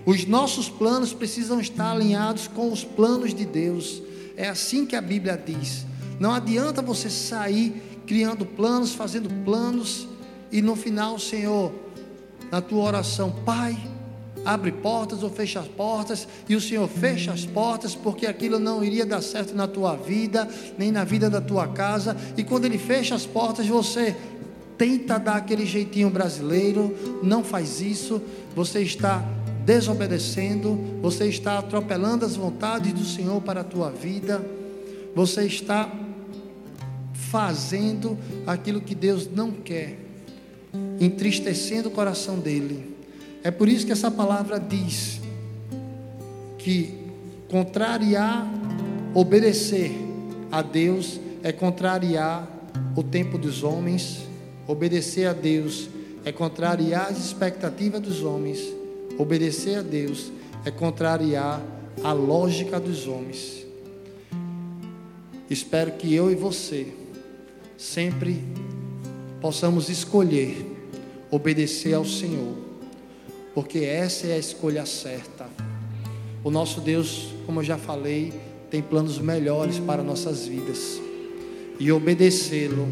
Os 0.06 0.26
nossos 0.26 0.68
planos 0.68 1.12
precisam 1.12 1.60
estar 1.60 1.90
alinhados 1.90 2.46
com 2.46 2.70
os 2.72 2.84
planos 2.84 3.34
de 3.34 3.44
Deus. 3.44 4.02
É 4.36 4.48
assim 4.48 4.86
que 4.86 4.94
a 4.94 5.00
Bíblia 5.00 5.36
diz. 5.36 5.86
Não 6.20 6.32
adianta 6.32 6.82
você 6.82 7.10
sair 7.10 7.82
criando 8.06 8.44
planos, 8.44 8.94
fazendo 8.94 9.28
planos 9.44 10.06
e 10.52 10.62
no 10.62 10.76
final, 10.76 11.18
Senhor, 11.18 11.72
na 12.54 12.60
tua 12.60 12.84
oração, 12.84 13.32
Pai, 13.44 13.76
abre 14.44 14.70
portas 14.70 15.24
ou 15.24 15.28
fecha 15.28 15.58
as 15.58 15.66
portas, 15.66 16.28
e 16.48 16.54
o 16.54 16.60
Senhor 16.60 16.86
fecha 16.86 17.32
as 17.32 17.44
portas, 17.44 17.96
porque 17.96 18.28
aquilo 18.28 18.60
não 18.60 18.84
iria 18.84 19.04
dar 19.04 19.20
certo 19.22 19.56
na 19.56 19.66
tua 19.66 19.96
vida, 19.96 20.48
nem 20.78 20.92
na 20.92 21.02
vida 21.02 21.28
da 21.28 21.40
tua 21.40 21.66
casa, 21.66 22.16
e 22.36 22.44
quando 22.44 22.66
Ele 22.66 22.78
fecha 22.78 23.12
as 23.12 23.26
portas, 23.26 23.66
você 23.66 24.14
tenta 24.78 25.18
dar 25.18 25.34
aquele 25.34 25.66
jeitinho 25.66 26.08
brasileiro, 26.10 26.96
não 27.24 27.42
faz 27.42 27.80
isso, 27.80 28.22
você 28.54 28.82
está 28.82 29.20
desobedecendo, 29.64 30.78
você 31.02 31.26
está 31.26 31.58
atropelando 31.58 32.24
as 32.24 32.36
vontades 32.36 32.92
do 32.92 33.04
Senhor 33.04 33.42
para 33.42 33.62
a 33.62 33.64
tua 33.64 33.90
vida, 33.90 34.40
você 35.12 35.42
está 35.42 35.90
fazendo 37.14 38.16
aquilo 38.46 38.80
que 38.80 38.94
Deus 38.94 39.28
não 39.28 39.50
quer 39.50 40.03
entristecendo 41.00 41.88
o 41.88 41.92
coração 41.92 42.38
dele. 42.38 42.94
É 43.42 43.50
por 43.50 43.68
isso 43.68 43.86
que 43.86 43.92
essa 43.92 44.10
palavra 44.10 44.58
diz 44.58 45.20
que 46.58 46.94
contrariar, 47.48 48.46
obedecer 49.14 49.92
a 50.50 50.62
Deus 50.62 51.20
é 51.42 51.52
contrariar 51.52 52.48
o 52.96 53.02
tempo 53.02 53.36
dos 53.36 53.62
homens, 53.62 54.22
obedecer 54.66 55.26
a 55.26 55.32
Deus 55.32 55.88
é 56.24 56.32
contrariar 56.32 57.08
as 57.10 57.18
expectativas 57.18 58.00
dos 58.00 58.22
homens, 58.22 58.60
obedecer 59.18 59.78
a 59.78 59.82
Deus 59.82 60.32
é 60.64 60.70
contrariar 60.70 61.62
a 62.02 62.12
lógica 62.12 62.80
dos 62.80 63.06
homens. 63.06 63.64
Espero 65.50 65.92
que 65.92 66.14
eu 66.14 66.30
e 66.30 66.34
você 66.34 66.88
sempre 67.76 68.42
possamos 69.44 69.90
escolher 69.90 70.56
obedecer 71.30 71.92
ao 71.92 72.06
Senhor, 72.06 72.56
porque 73.54 73.80
essa 73.80 74.26
é 74.26 74.36
a 74.36 74.38
escolha 74.38 74.86
certa. 74.86 75.46
O 76.42 76.50
nosso 76.50 76.80
Deus, 76.80 77.26
como 77.44 77.60
eu 77.60 77.64
já 77.64 77.76
falei, 77.76 78.32
tem 78.70 78.80
planos 78.80 79.18
melhores 79.18 79.78
para 79.78 80.02
nossas 80.02 80.46
vidas, 80.46 80.98
e 81.78 81.92
obedecê-lo 81.92 82.88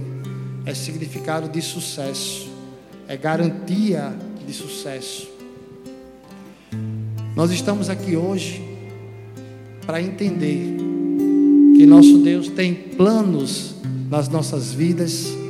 é 0.67 0.75
significado 0.75 1.49
de 1.49 1.63
sucesso, 1.63 2.51
é 3.09 3.17
garantia 3.17 4.15
de 4.47 4.53
sucesso. 4.53 5.31
Nós 7.35 7.51
estamos 7.51 7.89
aqui 7.89 8.15
hoje 8.15 8.63
para 9.87 10.03
entender 10.03 10.77
que 11.79 11.87
nosso 11.87 12.19
Deus 12.19 12.49
tem 12.49 12.75
planos 12.75 13.75
nas 14.11 14.29
nossas 14.29 14.71
vidas 14.71 15.41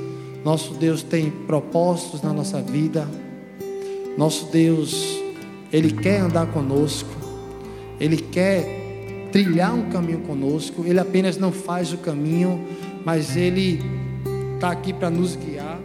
nosso 0.45 0.75
Deus 0.75 1.03
tem 1.03 1.31
propósitos 1.31 2.23
na 2.23 2.33
nossa 2.33 2.61
vida. 2.61 3.09
Nosso 4.19 4.51
Deus, 4.51 5.19
Ele 5.73 5.93
quer 5.93 6.21
andar 6.21 6.47
conosco. 6.47 7.11
Ele 8.01 8.17
quer 8.17 9.29
trilhar 9.31 9.75
um 9.75 9.89
caminho 9.89 10.21
conosco. 10.21 10.85
Ele 10.85 10.99
apenas 10.99 11.37
não 11.37 11.53
faz 11.53 11.93
o 11.93 11.99
caminho, 11.99 12.65
mas 13.05 13.37
Ele 13.37 13.81
está 14.55 14.71
aqui 14.71 14.93
para 14.93 15.11
nos 15.11 15.37
guiar, 15.37 15.81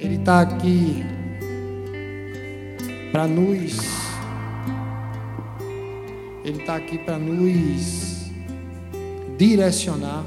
Ele 0.00 0.16
está 0.16 0.40
aqui 0.40 1.04
para 3.10 3.26
nos. 3.26 3.78
Ele 6.44 6.58
está 6.58 6.76
aqui 6.76 6.98
para 6.98 7.18
nos 7.18 8.30
direcionar 9.38 10.24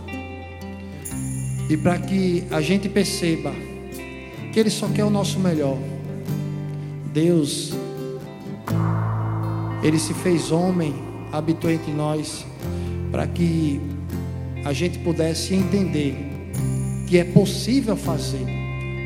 e 1.69 1.75
para 1.75 1.97
que 1.97 2.43
a 2.51 2.61
gente 2.61 2.87
perceba 2.87 3.53
que 4.51 4.59
Ele 4.59 4.69
só 4.69 4.87
quer 4.87 5.03
o 5.03 5.09
nosso 5.09 5.39
melhor. 5.39 5.77
Deus, 7.13 7.73
Ele 9.83 9.99
se 9.99 10.13
fez 10.13 10.51
homem, 10.51 10.93
habitou 11.31 11.69
entre 11.69 11.91
nós, 11.91 12.45
para 13.11 13.27
que 13.27 13.81
a 14.63 14.73
gente 14.73 14.99
pudesse 14.99 15.53
entender 15.53 16.15
que 17.07 17.17
é 17.17 17.23
possível 17.23 17.95
fazer. 17.95 18.45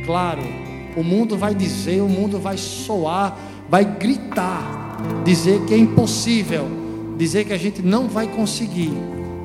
Claro, 0.06 0.42
o 0.96 1.04
mundo 1.04 1.38
vai 1.38 1.54
dizer, 1.54 2.02
o 2.02 2.10
mundo 2.10 2.40
vai 2.40 2.58
soar, 2.58 3.38
vai 3.70 3.86
gritar, 3.86 4.98
dizer 5.24 5.62
que 5.66 5.74
é 5.74 5.78
impossível, 5.78 6.68
dizer 7.18 7.46
que 7.46 7.54
a 7.54 7.58
gente 7.58 7.82
não 7.82 8.08
vai 8.08 8.28
conseguir, 8.28 8.92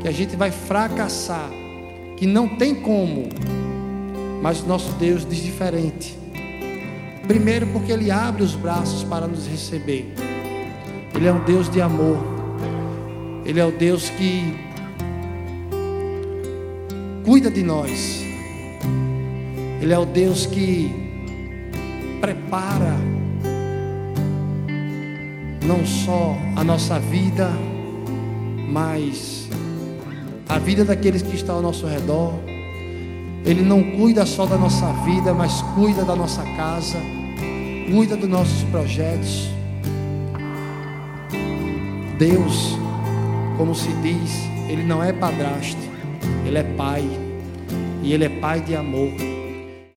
que 0.01 0.09
a 0.09 0.13
gente 0.13 0.37
vai 0.37 0.51
fracassar, 0.51 1.51
que 2.17 2.27
não 2.27 2.49
tem 2.49 2.75
como. 2.75 3.29
Mas 4.43 4.65
nosso 4.65 4.93
Deus 4.93 5.27
diz 5.27 5.43
diferente. 5.43 6.19
Primeiro, 7.27 7.67
porque 7.69 7.93
Ele 7.93 8.11
abre 8.11 8.43
os 8.43 8.55
braços 8.55 9.03
para 9.05 9.27
nos 9.27 9.47
receber. 9.47 10.13
Ele 11.15 11.27
é 11.27 11.33
um 11.33 11.43
Deus 11.45 11.71
de 11.71 11.81
amor. 11.81 12.19
Ele 13.45 13.61
é 13.61 13.65
o 13.65 13.73
Deus 13.73 14.11
que 14.11 14.55
cuida 17.25 17.51
de 17.51 17.63
nós. 17.63 18.23
Ele 19.81 19.93
é 19.93 19.99
o 19.99 20.05
Deus 20.05 20.47
que 20.47 20.91
prepara 22.21 22.95
não 25.65 25.85
só 25.87 26.37
a 26.57 26.63
nossa 26.63 26.99
vida, 26.99 27.51
mas 28.69 29.44
a 30.49 30.59
vida 30.59 30.85
daqueles 30.85 31.23
que 31.23 31.35
estão 31.35 31.57
ao 31.57 31.63
nosso 31.63 31.87
redor. 31.87 32.33
Ele 33.45 33.63
não 33.63 33.83
cuida 33.83 34.25
só 34.25 34.47
da 34.47 34.57
nossa 34.57 34.87
vida, 35.05 35.35
mas 35.35 35.61
cuida 35.75 36.05
da 36.05 36.17
nossa 36.17 36.43
casa, 36.57 36.99
cuida 37.91 38.17
dos 38.17 38.29
nossos 38.29 38.63
projetos. 38.65 39.49
Deus, 42.19 42.79
como 43.59 43.75
se 43.75 43.93
diz, 44.03 44.45
Ele 44.69 44.83
não 44.83 45.03
é 45.03 45.13
padrasto, 45.13 45.81
Ele 46.47 46.59
é 46.59 46.63
Pai, 46.63 47.05
e 48.03 48.13
Ele 48.13 48.25
é 48.25 48.29
Pai 48.29 48.61
de 48.61 48.75
amor. 48.75 49.34